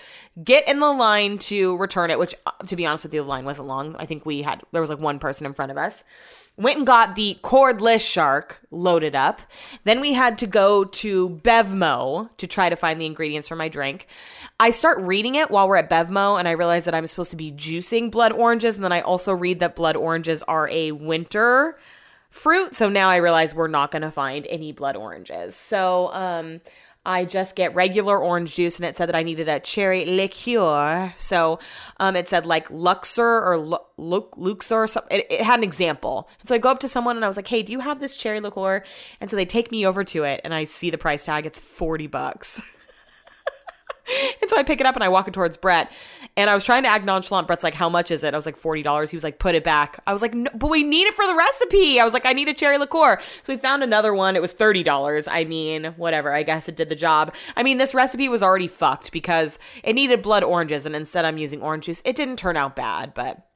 [0.44, 3.28] get in the line to return it, which uh, to be honest with you, the
[3.30, 3.96] line wasn't long.
[3.96, 6.04] I think we had, there was like one person in front of us.
[6.58, 9.40] Went and got the cordless shark loaded up.
[9.86, 13.70] Then we had to go to Bevmo to try to find the ingredients for my
[13.70, 14.08] drink.
[14.60, 17.38] I start reading it while we're at Bevmo and I realize that I'm supposed to
[17.38, 18.76] be juicing blood oranges.
[18.76, 21.80] And then I also read that blood oranges are a winter
[22.30, 22.76] fruit.
[22.76, 25.56] So now I realize we're not going to find any blood oranges.
[25.56, 26.62] So um,
[27.06, 31.14] I just get regular orange juice, and it said that I needed a cherry liqueur.
[31.18, 31.60] So
[32.00, 33.58] um, it said like Luxor or
[33.98, 35.20] Luxor or something.
[35.20, 36.30] It, it, had an example.
[36.40, 38.00] And so I go up to someone and I was like, "Hey, do you have
[38.00, 38.84] this cherry liqueur?"
[39.22, 41.46] And so they take me over to it, and I see the price tag.
[41.46, 42.62] It's forty bucks.
[44.42, 45.92] and so I pick it up and I walk it towards Brett.
[46.38, 47.48] And I was trying to act nonchalant.
[47.48, 48.34] Brett's like, How much is it?
[48.34, 49.10] I was like, $40.
[49.10, 50.02] He was like, Put it back.
[50.08, 52.00] I was like, no, But we need it for the recipe.
[52.00, 53.20] I was like, I need a cherry liqueur.
[53.20, 54.36] So we found another one.
[54.36, 55.28] It was $30.
[55.30, 56.32] I mean, whatever.
[56.32, 57.34] I guess it did the job.
[57.56, 60.86] I mean, this recipe was already fucked because it needed blood oranges.
[60.86, 62.02] And instead, I'm using orange juice.
[62.06, 63.49] It didn't turn out bad, but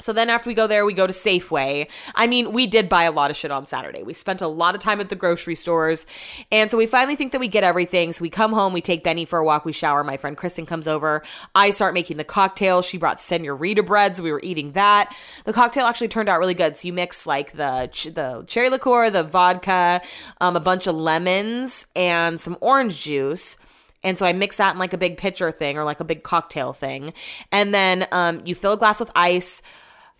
[0.00, 1.88] so then after we go there, we go to Safeway.
[2.14, 4.02] I mean, we did buy a lot of shit on Saturday.
[4.02, 6.06] We spent a lot of time at the grocery stores.
[6.50, 8.12] And so we finally think that we get everything.
[8.12, 10.02] So we come home, we take Benny for a walk, we shower.
[10.04, 11.22] My friend Kristen comes over.
[11.54, 12.82] I start making the cocktail.
[12.82, 15.14] She brought senorita bread, so we were eating that.
[15.44, 16.76] The cocktail actually turned out really good.
[16.76, 20.00] So you mix like the ch- the cherry liqueur, the vodka,
[20.40, 23.56] um, a bunch of lemons, and some orange juice.
[24.02, 26.22] And so I mix that in like a big pitcher thing or like a big
[26.22, 27.12] cocktail thing.
[27.52, 29.62] And then um, you fill a glass with ice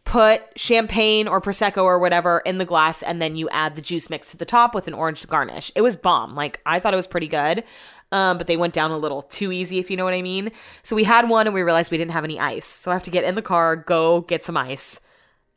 [0.05, 4.11] put champagne or prosecco or whatever in the glass and then you add the juice
[4.11, 5.71] mix to the top with an orange garnish.
[5.75, 6.35] It was bomb.
[6.35, 7.65] Like I thought it was pretty good.
[8.13, 10.51] Um, but they went down a little too easy, if you know what I mean.
[10.83, 12.67] So we had one and we realized we didn't have any ice.
[12.67, 14.99] So I have to get in the car, go get some ice.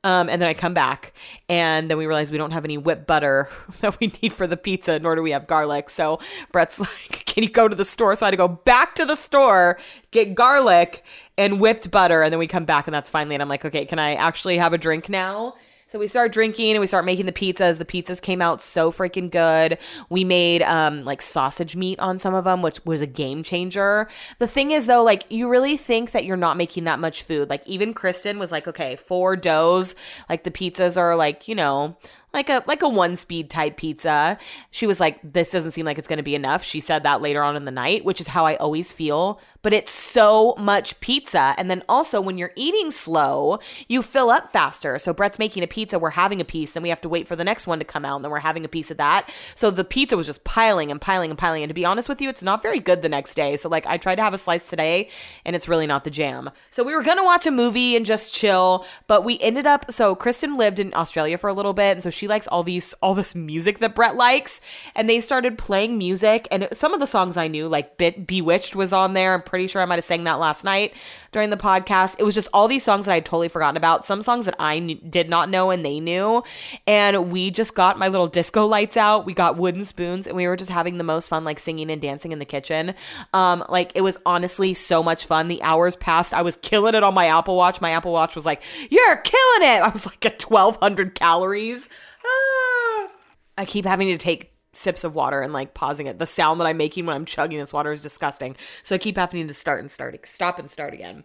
[0.04, 1.14] Um, and then I come back,
[1.48, 3.50] and then we realize we don't have any whipped butter
[3.82, 5.90] that we need for the pizza, nor do we have garlic.
[5.90, 6.20] So
[6.52, 8.16] Brett's like, Can you go to the store?
[8.16, 9.80] So I had to go back to the store,
[10.12, 11.04] get garlic
[11.38, 13.36] and whipped butter, and then we come back, and that's finally.
[13.36, 15.56] And I'm like, Okay, can I actually have a drink now?
[15.94, 17.78] So we start drinking and we start making the pizzas.
[17.78, 19.78] The pizzas came out so freaking good.
[20.10, 24.08] We made um like sausage meat on some of them, which was a game changer.
[24.40, 27.48] The thing is though, like you really think that you're not making that much food.
[27.48, 29.94] Like even Kristen was like, okay, four doughs.
[30.28, 31.96] Like the pizzas are like, you know,
[32.34, 34.38] like a like a one speed type pizza.
[34.72, 37.22] She was like, "This doesn't seem like it's going to be enough." She said that
[37.22, 39.40] later on in the night, which is how I always feel.
[39.62, 44.52] But it's so much pizza, and then also when you're eating slow, you fill up
[44.52, 45.00] faster.
[45.00, 47.38] So Brett's making a pizza, we're having a piece, then we have to wait for
[47.38, 49.30] the next one to come out, and then we're having a piece of that.
[49.56, 51.64] So the pizza was just piling and piling and piling.
[51.64, 53.56] And to be honest with you, it's not very good the next day.
[53.56, 55.08] So like I tried to have a slice today,
[55.46, 56.50] and it's really not the jam.
[56.72, 59.94] So we were gonna watch a movie and just chill, but we ended up.
[59.94, 62.94] So Kristen lived in Australia for a little bit, and so she likes all these
[63.02, 64.62] all this music that Brett likes,
[64.96, 66.48] and they started playing music.
[66.52, 69.34] And some of the songs I knew, like Bit Bewitched, was on there.
[69.34, 70.94] I'm pretty sure I might have sang that last night
[71.32, 72.16] during the podcast.
[72.20, 74.06] It was just all these songs that I would totally forgotten about.
[74.06, 76.44] Some songs that I kn- did not know and they knew.
[76.88, 79.26] And we just got my little disco lights out.
[79.26, 82.02] We got wooden spoons, and we were just having the most fun, like singing and
[82.02, 82.94] dancing in the kitchen.
[83.34, 85.48] Um, like it was honestly so much fun.
[85.48, 86.34] The hours passed.
[86.34, 87.82] I was killing it on my Apple Watch.
[87.82, 91.90] My Apple Watch was like, "You're killing it." I was like at 1,200 calories.
[92.26, 93.10] Ah.
[93.58, 96.20] I keep having to take sips of water and like pausing it.
[96.20, 98.56] The sound that I'm making when I'm chugging this water is disgusting.
[98.84, 101.24] So I keep having to start and start, stop and start again.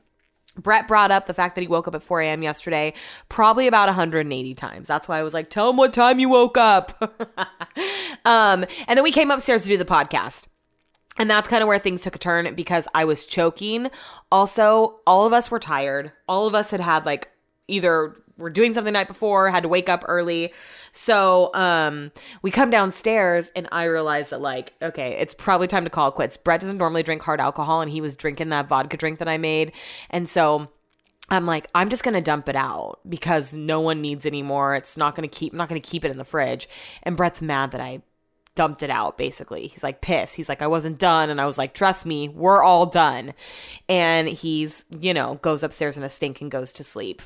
[0.56, 2.42] Brett brought up the fact that he woke up at 4 a.m.
[2.42, 2.92] yesterday,
[3.28, 4.88] probably about 180 times.
[4.88, 7.00] That's why I was like, tell him what time you woke up.
[8.24, 10.46] um, and then we came upstairs to do the podcast.
[11.16, 13.90] And that's kind of where things took a turn because I was choking.
[14.30, 16.12] Also, all of us were tired.
[16.28, 17.30] All of us had had like
[17.66, 20.52] either were doing something the night before, had to wake up early.
[20.92, 25.90] So um, we come downstairs and I realize that like, okay, it's probably time to
[25.90, 26.36] call it quits.
[26.36, 29.36] Brett doesn't normally drink hard alcohol and he was drinking that vodka drink that I
[29.36, 29.72] made.
[30.10, 30.68] And so
[31.28, 34.74] I'm like, I'm just gonna dump it out because no one needs anymore.
[34.74, 36.68] It's not gonna keep I'm not gonna keep it in the fridge.
[37.02, 38.02] And Brett's mad that I
[38.54, 39.68] dumped it out basically.
[39.68, 40.34] He's like pissed.
[40.34, 41.30] He's like, I wasn't done.
[41.30, 43.34] And I was like, trust me, we're all done.
[43.88, 47.22] And he's, you know, goes upstairs in a stink and goes to sleep.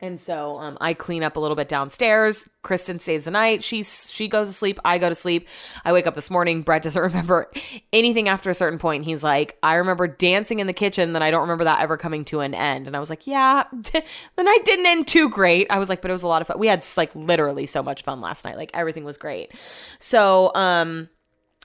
[0.00, 2.48] And so um, I clean up a little bit downstairs.
[2.62, 3.64] Kristen stays the night.
[3.64, 4.78] She she goes to sleep.
[4.84, 5.48] I go to sleep.
[5.84, 6.62] I wake up this morning.
[6.62, 7.50] Brett doesn't remember
[7.92, 9.04] anything after a certain point.
[9.04, 11.14] He's like, I remember dancing in the kitchen.
[11.14, 12.86] Then I don't remember that ever coming to an end.
[12.86, 14.02] And I was like, Yeah, the
[14.42, 15.66] night didn't end too great.
[15.68, 16.60] I was like, but it was a lot of fun.
[16.60, 18.56] We had like literally so much fun last night.
[18.56, 19.50] Like everything was great.
[19.98, 21.08] So um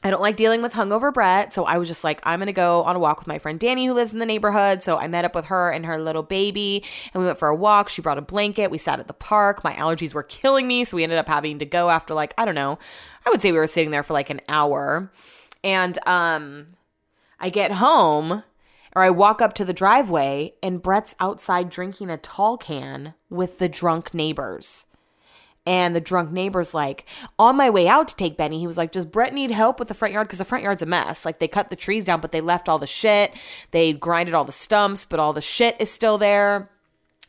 [0.05, 2.83] I don't like dealing with hungover Brett, so I was just like, I'm gonna go
[2.83, 4.83] on a walk with my friend Danny, who lives in the neighborhood.
[4.83, 6.83] So I met up with her and her little baby,
[7.13, 7.87] and we went for a walk.
[7.87, 8.69] She brought a blanket.
[8.69, 9.63] We sat at the park.
[9.63, 12.43] My allergies were killing me, so we ended up having to go after like I
[12.45, 12.79] don't know.
[13.25, 15.09] I would say we were sitting there for like an hour,
[15.63, 16.67] and um,
[17.39, 18.43] I get home
[18.95, 23.57] or I walk up to the driveway, and Brett's outside drinking a tall can with
[23.57, 24.85] the drunk neighbors.
[25.65, 27.05] And the drunk neighbor's like,
[27.39, 29.87] on my way out to take Benny, he was like, Does Brett need help with
[29.87, 30.27] the front yard?
[30.27, 31.23] Because the front yard's a mess.
[31.25, 33.33] Like, they cut the trees down, but they left all the shit.
[33.71, 36.69] They grinded all the stumps, but all the shit is still there.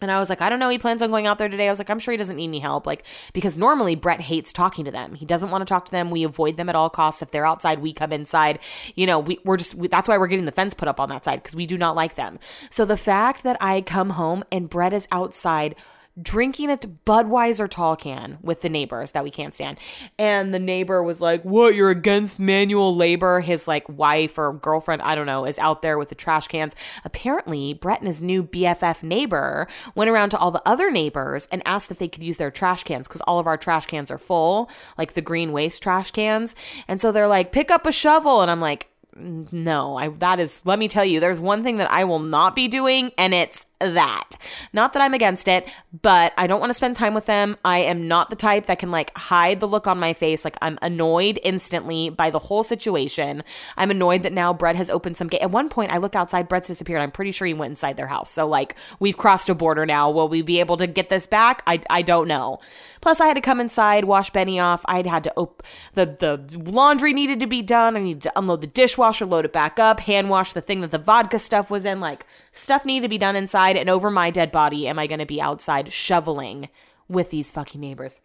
[0.01, 0.69] And I was like, I don't know.
[0.69, 1.69] He plans on going out there today.
[1.69, 2.87] I was like, I'm sure he doesn't need any help.
[2.87, 5.15] Like, because normally Brett hates talking to them.
[5.15, 6.11] He doesn't want to talk to them.
[6.11, 7.23] We avoid them at all costs.
[7.23, 8.59] If they're outside, we come inside.
[8.97, 11.09] You know, we, we're just, we, that's why we're getting the fence put up on
[11.11, 12.39] that side because we do not like them.
[12.71, 15.77] So the fact that I come home and Brett is outside
[16.21, 19.79] drinking a Budweiser tall can with the neighbors that we can't stand.
[20.19, 23.41] And the neighbor was like, What, you're against manual labor?
[23.41, 26.75] His like wife or girlfriend, I don't know, is out there with the trash cans.
[27.05, 31.63] Apparently, Brett and his new BFF neighbor went around to all the other neighbors and
[31.67, 34.19] asked if they could use their trash cans because all of our trash cans are
[34.19, 36.55] full, like the green waste trash cans.
[36.87, 38.41] And so they're like, Pick up a shovel.
[38.41, 41.91] And I'm like, no, I that is let me tell you, there's one thing that
[41.91, 44.37] I will not be doing and it's that.
[44.73, 45.69] Not that I'm against it,
[46.03, 47.57] but I don't want to spend time with them.
[47.65, 50.45] I am not the type that can like hide the look on my face.
[50.45, 53.43] Like I'm annoyed instantly by the whole situation.
[53.77, 55.43] I'm annoyed that now Brett has opened some gate.
[55.43, 56.49] At one point, I looked outside.
[56.49, 57.03] Brett's disappeared.
[57.03, 58.31] I'm pretty sure he went inside their house.
[58.31, 60.11] So like we've crossed a border now.
[60.11, 61.63] Will we be able to get this back?
[61.67, 62.61] I I don't know.
[63.01, 64.83] Plus, I had to come inside, wash Benny off.
[64.87, 67.97] I had had to open the the laundry needed to be done.
[67.97, 70.91] I needed to unload the dishwasher, load it back up, hand wash the thing that
[70.91, 72.01] the vodka stuff was in.
[72.01, 75.19] Like stuff needed to be done inside, and over my dead body, am I going
[75.19, 76.69] to be outside shoveling
[77.09, 78.21] with these fucking neighbors?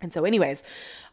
[0.00, 0.62] And so, anyways,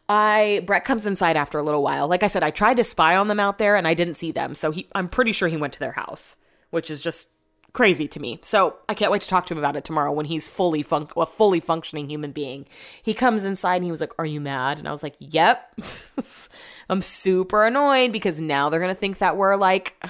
[0.08, 2.08] I Brett comes inside after a little while.
[2.08, 4.32] Like I said, I tried to spy on them out there, and I didn't see
[4.32, 4.54] them.
[4.54, 6.36] So he, I'm pretty sure he went to their house,
[6.70, 7.28] which is just
[7.72, 8.40] crazy to me.
[8.42, 11.08] So I can't wait to talk to him about it tomorrow when he's fully fun-
[11.14, 12.66] a fully functioning human being.
[13.02, 15.80] He comes inside and he was like, "Are you mad?" And I was like, "Yep."
[16.88, 20.02] I'm super annoyed because now they're gonna think that we're like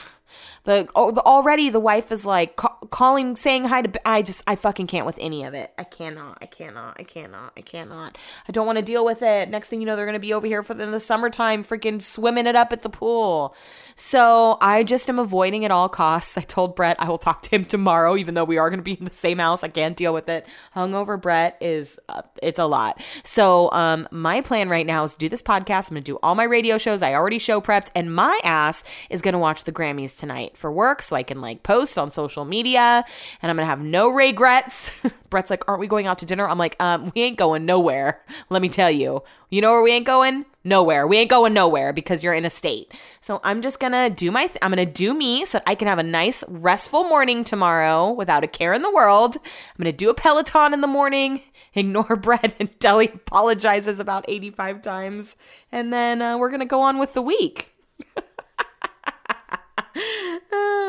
[0.67, 4.09] the, already the wife is like ca- calling, saying hi to.
[4.09, 5.73] I just I fucking can't with any of it.
[5.79, 6.39] I cannot.
[6.41, 6.97] I cannot.
[6.99, 7.53] I cannot.
[7.57, 8.19] I cannot.
[8.49, 9.49] I don't want to deal with it.
[9.49, 12.03] Next thing you know, they're gonna be over here for the, in the summertime, freaking
[12.03, 13.55] swimming it up at the pool.
[13.95, 16.37] So I just am avoiding at all costs.
[16.37, 18.95] I told Brett I will talk to him tomorrow, even though we are gonna be
[18.95, 19.63] in the same house.
[19.63, 20.47] I can't deal with it.
[20.75, 23.01] Hungover Brett is uh, it's a lot.
[23.23, 25.91] So um, my plan right now is to do this podcast.
[25.91, 27.03] I'm gonna do all my radio shows.
[27.03, 31.03] I already show prepped, and my ass is gonna watch the Grammys tonight for work
[31.03, 33.05] so I can like post on social media
[33.43, 34.91] and I'm gonna have no regrets.
[35.31, 36.49] Brett's like, Aren't we going out to dinner?
[36.49, 38.23] I'm like, um, we ain't going nowhere.
[38.51, 39.23] Let me tell you.
[39.51, 40.45] You know where we ain't going?
[40.65, 41.07] Nowhere.
[41.07, 42.93] We ain't going nowhere because you're in a state.
[43.21, 45.89] So I'm just gonna do my, th- I'm gonna do me so that I can
[45.89, 49.37] have a nice, restful morning tomorrow without a care in the world.
[49.37, 51.43] I'm gonna do a Peloton in the morning
[51.77, 55.37] ignore Brett until he apologizes about 85 times.
[55.71, 57.73] And then uh, we're going to go on with the week.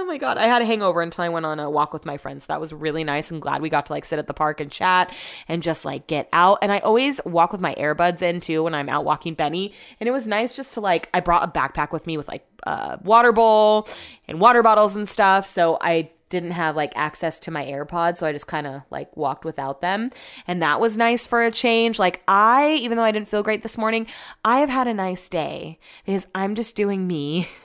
[0.08, 2.16] oh my god, I had a hangover until I went on a walk with my
[2.16, 2.45] friends.
[2.45, 3.30] That was really nice.
[3.30, 5.14] I'm glad we got to like sit at the park and chat
[5.49, 6.60] and just like get out.
[6.62, 9.74] And I always walk with my earbuds in too when I'm out walking Benny.
[9.99, 12.45] And it was nice just to like I brought a backpack with me with like
[12.64, 13.89] a water bowl
[14.30, 15.45] and water bottles and stuff.
[15.45, 19.16] So I didn't have like access to my AirPods, so I just kind of like
[19.18, 20.12] walked without them.
[20.47, 21.99] And that was nice for a change.
[21.99, 24.08] Like, I, even though I didn't feel great this morning,
[24.45, 27.49] I have had a nice day because I'm just doing me.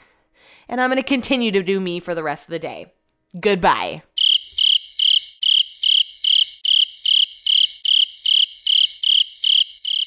[0.72, 2.94] and I'm going to continue to do me for the rest of the day.
[3.38, 4.02] Goodbye.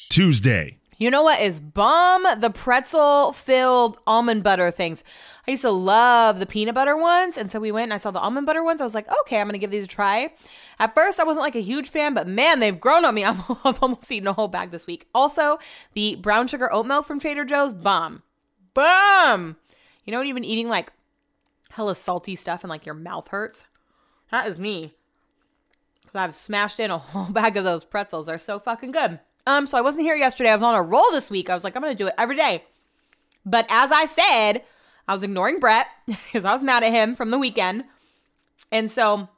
[0.08, 0.78] Tuesday.
[0.98, 2.24] You know what is bomb?
[2.40, 5.04] The pretzel filled almond butter things.
[5.46, 7.36] I used to love the peanut butter ones.
[7.36, 8.80] And so we went and I saw the almond butter ones.
[8.80, 10.32] I was like, okay, I'm going to give these a try.
[10.80, 13.24] At first, I wasn't like a huge fan, but man, they've grown on me.
[13.24, 15.06] I'm, I've almost eaten a whole bag this week.
[15.14, 15.60] Also,
[15.92, 18.24] the brown sugar oat milk from Trader Joe's, bomb.
[18.74, 19.56] Bomb.
[20.06, 20.26] You know what?
[20.28, 20.92] Even eating like
[21.70, 23.64] hella salty stuff and like your mouth hurts.
[24.30, 24.94] That is me.
[26.06, 28.26] Cause I've smashed in a whole bag of those pretzels.
[28.26, 29.20] They're so fucking good.
[29.46, 30.50] Um, so I wasn't here yesterday.
[30.50, 31.50] I was on a roll this week.
[31.50, 32.64] I was like, I'm gonna do it every day.
[33.44, 34.62] But as I said,
[35.06, 37.84] I was ignoring Brett because I was mad at him from the weekend.
[38.72, 39.28] And so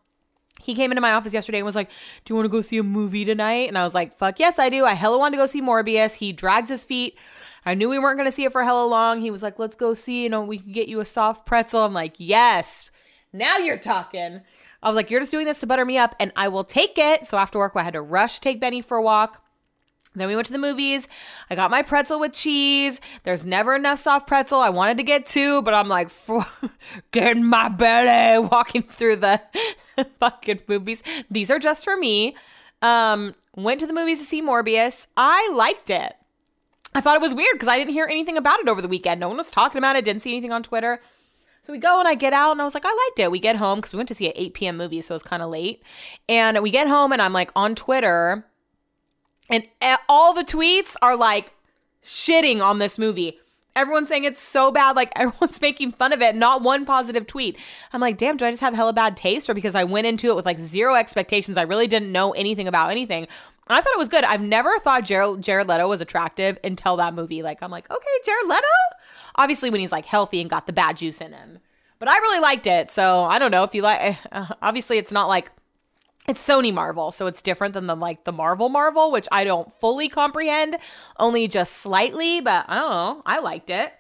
[0.69, 1.89] he came into my office yesterday and was like,
[2.25, 3.69] Do you want to go see a movie tonight?
[3.69, 4.85] And I was like, Fuck yes, I do.
[4.85, 6.15] I hella wanted to go see Morbius.
[6.15, 7.17] He drags his feet.
[7.65, 9.23] I knew we weren't going to see it for hella long.
[9.23, 11.85] He was like, Let's go see, you know, we can get you a soft pretzel.
[11.85, 12.91] I'm like, Yes,
[13.33, 14.43] now you're talking.
[14.83, 16.99] I was like, You're just doing this to butter me up and I will take
[16.99, 17.25] it.
[17.25, 19.43] So after work, I had to rush to take Benny for a walk.
[20.15, 21.07] Then we went to the movies.
[21.49, 23.01] I got my pretzel with cheese.
[23.25, 24.61] There's never enough soft pretzel.
[24.61, 26.11] I wanted to get two, but I'm like,
[27.13, 29.41] getting my belly, walking through the
[30.21, 31.03] fucking movies.
[31.31, 32.37] These are just for me.
[32.83, 35.07] Um, went to the movies to see Morbius.
[35.17, 36.15] I liked it.
[36.95, 39.21] I thought it was weird because I didn't hear anything about it over the weekend.
[39.21, 40.05] No one was talking about it.
[40.05, 41.01] Didn't see anything on Twitter.
[41.63, 43.31] So we go and I get out and I was like, I liked it.
[43.31, 44.77] We get home because we went to see an 8 p.m.
[44.79, 45.83] movie, so it was kind of late.
[46.29, 48.47] And we get home and I'm like on Twitter
[49.51, 49.67] and
[50.09, 51.53] all the tweets are like
[52.05, 53.39] shitting on this movie.
[53.79, 54.97] Everyone's saying it's so bad.
[54.97, 56.35] Like everyone's making fun of it.
[56.35, 57.57] Not one positive tweet.
[57.93, 59.49] I'm like, damn, do I just have hella bad taste?
[59.49, 62.67] Or because I went into it with like zero expectations, I really didn't know anything
[62.67, 63.29] about anything.
[63.69, 64.25] I thought it was good.
[64.25, 67.43] I've never thought Jared, Jared Leto was attractive until that movie.
[67.43, 68.67] Like, I'm like, okay, Jared Leto?
[69.37, 71.59] Obviously, when he's like healthy and got the bad juice in him.
[71.99, 72.91] But I really liked it.
[72.91, 74.17] So I don't know if you like,
[74.63, 75.51] obviously, it's not like
[76.29, 79.73] it's Sony Marvel, so it's different than the like the Marvel Marvel, which I don't
[79.81, 80.77] fully comprehend,
[81.19, 83.23] only just slightly, but I don't know.
[83.25, 83.95] I liked it.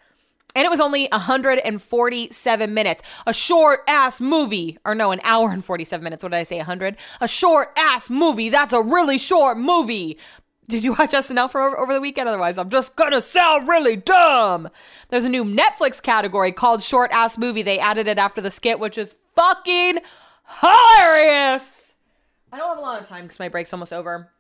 [0.54, 3.02] And it was only 147 minutes.
[3.26, 4.78] A short ass movie.
[4.84, 6.22] Or no, an hour and 47 minutes.
[6.22, 6.56] What did I say?
[6.56, 6.96] 100?
[7.20, 8.48] A short ass movie.
[8.48, 10.18] That's a really short movie.
[10.66, 12.28] Did you watch SNL for over the weekend?
[12.28, 14.68] Otherwise, I'm just gonna sound really dumb.
[15.08, 17.62] There's a new Netflix category called short ass movie.
[17.62, 20.00] They added it after the skit, which is fucking
[20.60, 21.87] hilarious.
[22.52, 24.30] I don't have a lot of time because my break's almost over.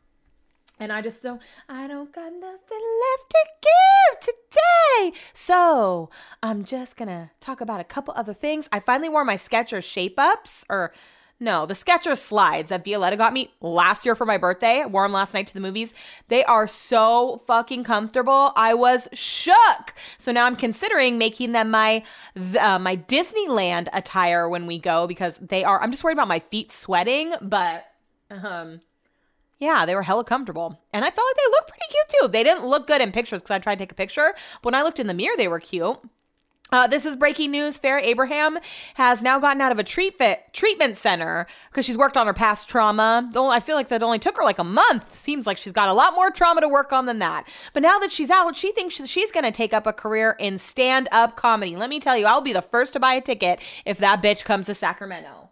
[0.80, 5.18] And I just don't, I don't got nothing left to give today.
[5.32, 6.08] So
[6.42, 8.68] I'm just gonna talk about a couple other things.
[8.70, 10.92] I finally wore my Skechers shape ups, or
[11.40, 15.04] No, the Skechers slides that Violetta got me last year for my birthday, I wore
[15.04, 15.94] them last night to the movies.
[16.28, 18.52] They are so fucking comfortable.
[18.54, 19.94] I was shook.
[20.16, 22.04] So now I'm considering making them my
[22.36, 25.82] uh, my Disneyland attire when we go because they are.
[25.82, 27.87] I'm just worried about my feet sweating, but
[28.30, 28.80] um,
[29.58, 30.80] yeah, they were hella comfortable.
[30.92, 32.28] And I felt like they looked pretty cute too.
[32.28, 34.34] They didn't look good in pictures because I tried to take a picture.
[34.62, 35.98] But when I looked in the mirror, they were cute.
[36.70, 37.78] Uh, this is breaking news.
[37.78, 38.58] Farrah Abraham
[38.94, 42.34] has now gotten out of a treat fit, treatment center because she's worked on her
[42.34, 43.30] past trauma.
[43.34, 45.16] I feel like that only took her like a month.
[45.16, 47.48] Seems like she's got a lot more trauma to work on than that.
[47.72, 50.58] But now that she's out, she thinks she's going to take up a career in
[50.58, 51.74] stand up comedy.
[51.74, 54.44] Let me tell you, I'll be the first to buy a ticket if that bitch
[54.44, 55.47] comes to Sacramento.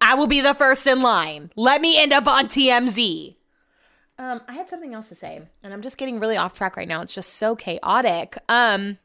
[0.00, 1.50] I will be the first in line.
[1.56, 3.36] Let me end up on TMZ.
[4.18, 6.88] Um, I had something else to say, and I'm just getting really off track right
[6.88, 7.02] now.
[7.02, 8.36] It's just so chaotic.
[8.48, 8.98] Um,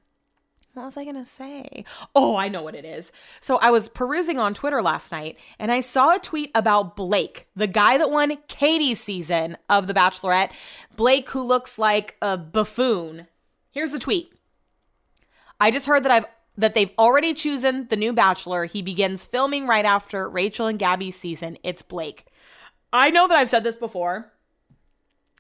[0.74, 1.86] what was I to say?
[2.16, 3.12] Oh, I know what it is.
[3.42, 7.48] So I was perusing on Twitter last night and I saw a tweet about Blake,
[7.56, 10.50] the guy that won Katie's season of The Bachelorette.
[10.96, 13.28] Blake, who looks like a buffoon.
[13.70, 14.34] Here's the tweet.
[15.60, 16.26] I just heard that I've
[16.58, 18.66] that they've already chosen the new bachelor.
[18.66, 21.58] He begins filming right after Rachel and Gabby's season.
[21.64, 22.28] It's Blake.
[22.92, 24.32] I know that I've said this before,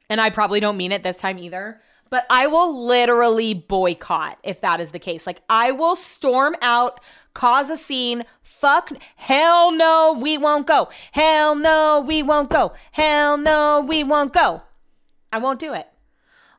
[0.09, 1.81] and I probably don't mean it this time either
[2.13, 5.25] but I will literally boycott if that is the case.
[5.25, 6.99] Like, I will storm out,
[7.33, 8.23] cause a scene.
[8.43, 10.89] Fuck, hell no, we won't go.
[11.11, 12.73] Hell no, we won't go.
[12.91, 14.61] Hell no, we won't go.
[15.31, 15.87] I won't do it.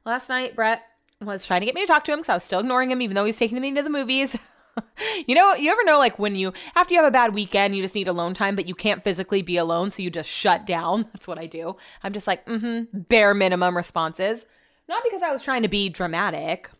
[0.05, 0.83] Last night, Brett
[1.23, 3.03] was trying to get me to talk to him because I was still ignoring him,
[3.03, 4.37] even though he's taking me to the movies.
[5.27, 7.83] you know, you ever know like when you after you have a bad weekend, you
[7.83, 11.07] just need alone time, but you can't physically be alone, so you just shut down.
[11.13, 11.77] That's what I do.
[12.03, 14.47] I'm just like, mm-hmm, bare minimum responses.
[14.89, 16.71] Not because I was trying to be dramatic,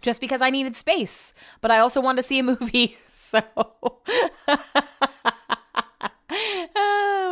[0.00, 1.32] just because I needed space.
[1.60, 2.96] But I also wanted to see a movie.
[3.26, 3.42] So.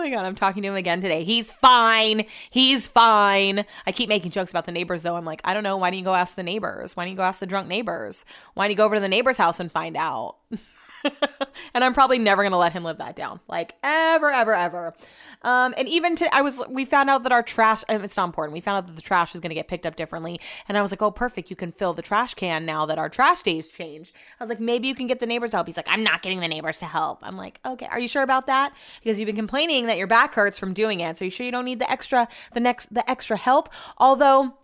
[0.05, 1.25] My god, I'm talking to him again today.
[1.25, 2.27] He's fine.
[2.51, 3.65] He's fine.
[3.87, 5.17] I keep making jokes about the neighbors though.
[5.17, 5.79] I'm like, I don't know.
[5.79, 6.95] Why don't you go ask the neighbors?
[6.95, 8.27] Why don't you go ask the drunk neighbors?
[8.53, 10.37] Why don't you go over to the neighbor's house and find out?
[11.75, 14.95] and I'm probably never gonna let him live that down, like ever, ever, ever.
[15.43, 18.55] Um, and even to, I was, we found out that our trash, it's not important.
[18.55, 20.91] We found out that the trash is gonna get picked up differently, and I was
[20.91, 24.15] like, oh, perfect, you can fill the trash can now that our trash days changed.
[24.41, 25.67] I was like, maybe you can get the neighbors to help.
[25.67, 27.21] He's like, I'm not getting the neighbors to help.
[27.23, 28.73] I'm like, okay, are you sure about that?
[29.03, 31.19] Because you've been complaining that your back hurts from doing it.
[31.19, 33.69] So you sure you don't need the extra, the next, the extra help?
[33.99, 34.55] Although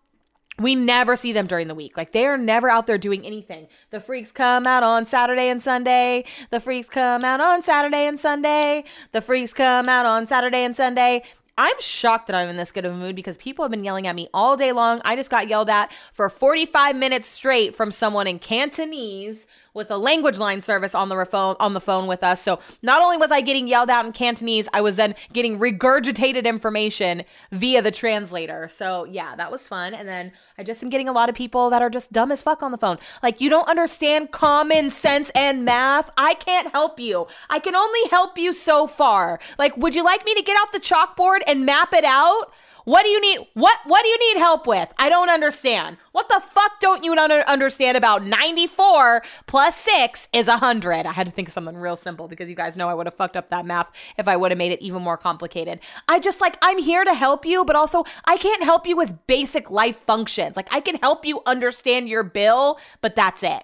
[0.61, 1.96] we never see them during the week.
[1.96, 3.66] Like they are never out there doing anything.
[3.90, 6.24] The freaks come out on Saturday and Sunday.
[6.50, 8.84] The freaks come out on Saturday and Sunday.
[9.12, 11.22] The freaks come out on Saturday and Sunday.
[11.61, 14.06] I'm shocked that I'm in this good of a mood because people have been yelling
[14.06, 15.02] at me all day long.
[15.04, 19.98] I just got yelled at for 45 minutes straight from someone in Cantonese with a
[19.98, 22.40] language line service on the phone on the phone with us.
[22.40, 26.46] So not only was I getting yelled at in Cantonese, I was then getting regurgitated
[26.46, 28.66] information via the translator.
[28.68, 29.92] So yeah, that was fun.
[29.92, 32.40] And then I just am getting a lot of people that are just dumb as
[32.40, 32.96] fuck on the phone.
[33.22, 36.11] Like you don't understand common sense and math.
[36.16, 37.26] I can't help you.
[37.50, 39.38] I can only help you so far.
[39.58, 42.53] Like, would you like me to get off the chalkboard and map it out?
[42.84, 43.46] What do you need?
[43.55, 44.88] What what do you need help with?
[44.98, 45.98] I don't understand.
[46.12, 51.07] What the fuck don't you understand about 94 plus 6 is 100?
[51.07, 53.14] I had to think of something real simple because you guys know I would have
[53.14, 55.80] fucked up that math if I would have made it even more complicated.
[56.09, 59.26] I just like I'm here to help you, but also I can't help you with
[59.26, 60.57] basic life functions.
[60.57, 63.62] Like I can help you understand your bill, but that's it.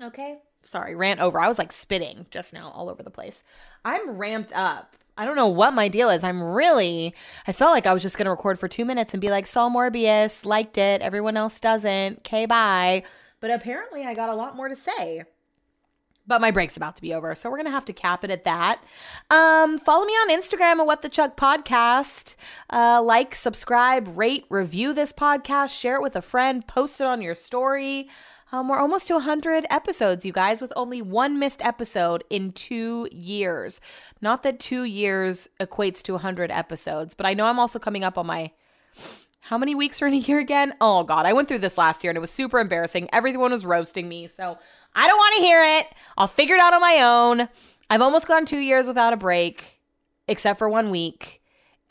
[0.00, 0.38] Okay?
[0.62, 1.40] Sorry, rant over.
[1.40, 3.42] I was like spitting just now all over the place.
[3.84, 4.96] I'm ramped up.
[5.16, 6.24] I don't know what my deal is.
[6.24, 7.14] I'm really,
[7.46, 9.46] I felt like I was just going to record for two minutes and be like,
[9.46, 11.02] saw Morbius, liked it.
[11.02, 12.18] Everyone else doesn't.
[12.18, 13.02] Okay, bye.
[13.40, 15.24] But apparently I got a lot more to say.
[16.24, 18.44] But my break's about to be over, so we're gonna have to cap it at
[18.44, 18.80] that.
[19.28, 22.36] Um, follow me on Instagram at What the Chug Podcast.
[22.70, 27.22] Uh, like, subscribe, rate, review this podcast, share it with a friend, post it on
[27.22, 28.08] your story.
[28.54, 33.08] Um, we're almost to 100 episodes, you guys, with only one missed episode in two
[33.10, 33.80] years.
[34.20, 38.18] Not that two years equates to 100 episodes, but I know I'm also coming up
[38.18, 38.50] on my.
[39.40, 40.74] How many weeks are in a year again?
[40.82, 41.24] Oh, God.
[41.24, 43.08] I went through this last year and it was super embarrassing.
[43.12, 44.28] Everyone was roasting me.
[44.28, 44.58] So
[44.94, 45.86] I don't want to hear it.
[46.16, 47.48] I'll figure it out on my own.
[47.90, 49.80] I've almost gone two years without a break,
[50.28, 51.41] except for one week.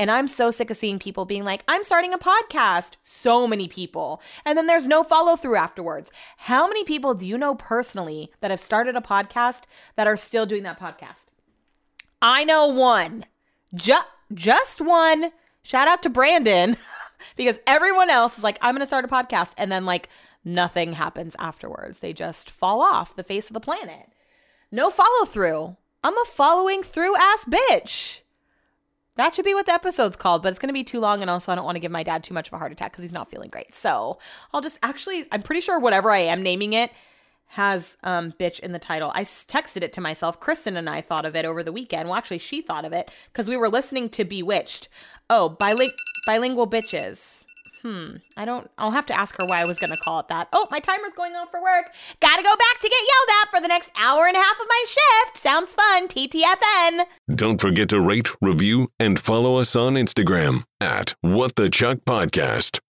[0.01, 2.93] And I'm so sick of seeing people being like, I'm starting a podcast.
[3.03, 4.19] So many people.
[4.43, 6.09] And then there's no follow through afterwards.
[6.37, 9.65] How many people do you know personally that have started a podcast
[9.97, 11.27] that are still doing that podcast?
[12.19, 13.25] I know one.
[13.75, 15.33] Just just one.
[15.61, 16.77] Shout out to Brandon
[17.35, 19.53] because everyone else is like, I'm going to start a podcast.
[19.55, 20.09] And then, like,
[20.43, 21.99] nothing happens afterwards.
[21.99, 24.07] They just fall off the face of the planet.
[24.71, 25.77] No follow through.
[26.03, 28.20] I'm a following through ass bitch.
[29.17, 31.21] That should be what the episode's called, but it's going to be too long.
[31.21, 32.91] And also, I don't want to give my dad too much of a heart attack
[32.91, 33.75] because he's not feeling great.
[33.75, 34.19] So
[34.53, 36.91] I'll just actually, I'm pretty sure whatever I am naming it
[37.47, 39.11] has um, bitch in the title.
[39.13, 40.39] I texted it to myself.
[40.39, 42.07] Kristen and I thought of it over the weekend.
[42.07, 44.87] Well, actually, she thought of it because we were listening to Bewitched.
[45.29, 45.91] Oh, biling-
[46.25, 47.40] bilingual bitches.
[47.81, 48.17] Hmm.
[48.37, 48.69] I don't.
[48.77, 50.49] I'll have to ask her why I was going to call it that.
[50.53, 51.85] Oh, my timer's going off for work.
[52.19, 54.67] Gotta go back to get yelled at for the next hour and a half of
[54.67, 55.37] my shift.
[55.39, 56.07] Sounds fun.
[56.07, 57.05] TTFN.
[57.33, 62.81] Don't forget to rate, review, and follow us on Instagram at What the Chug Podcast.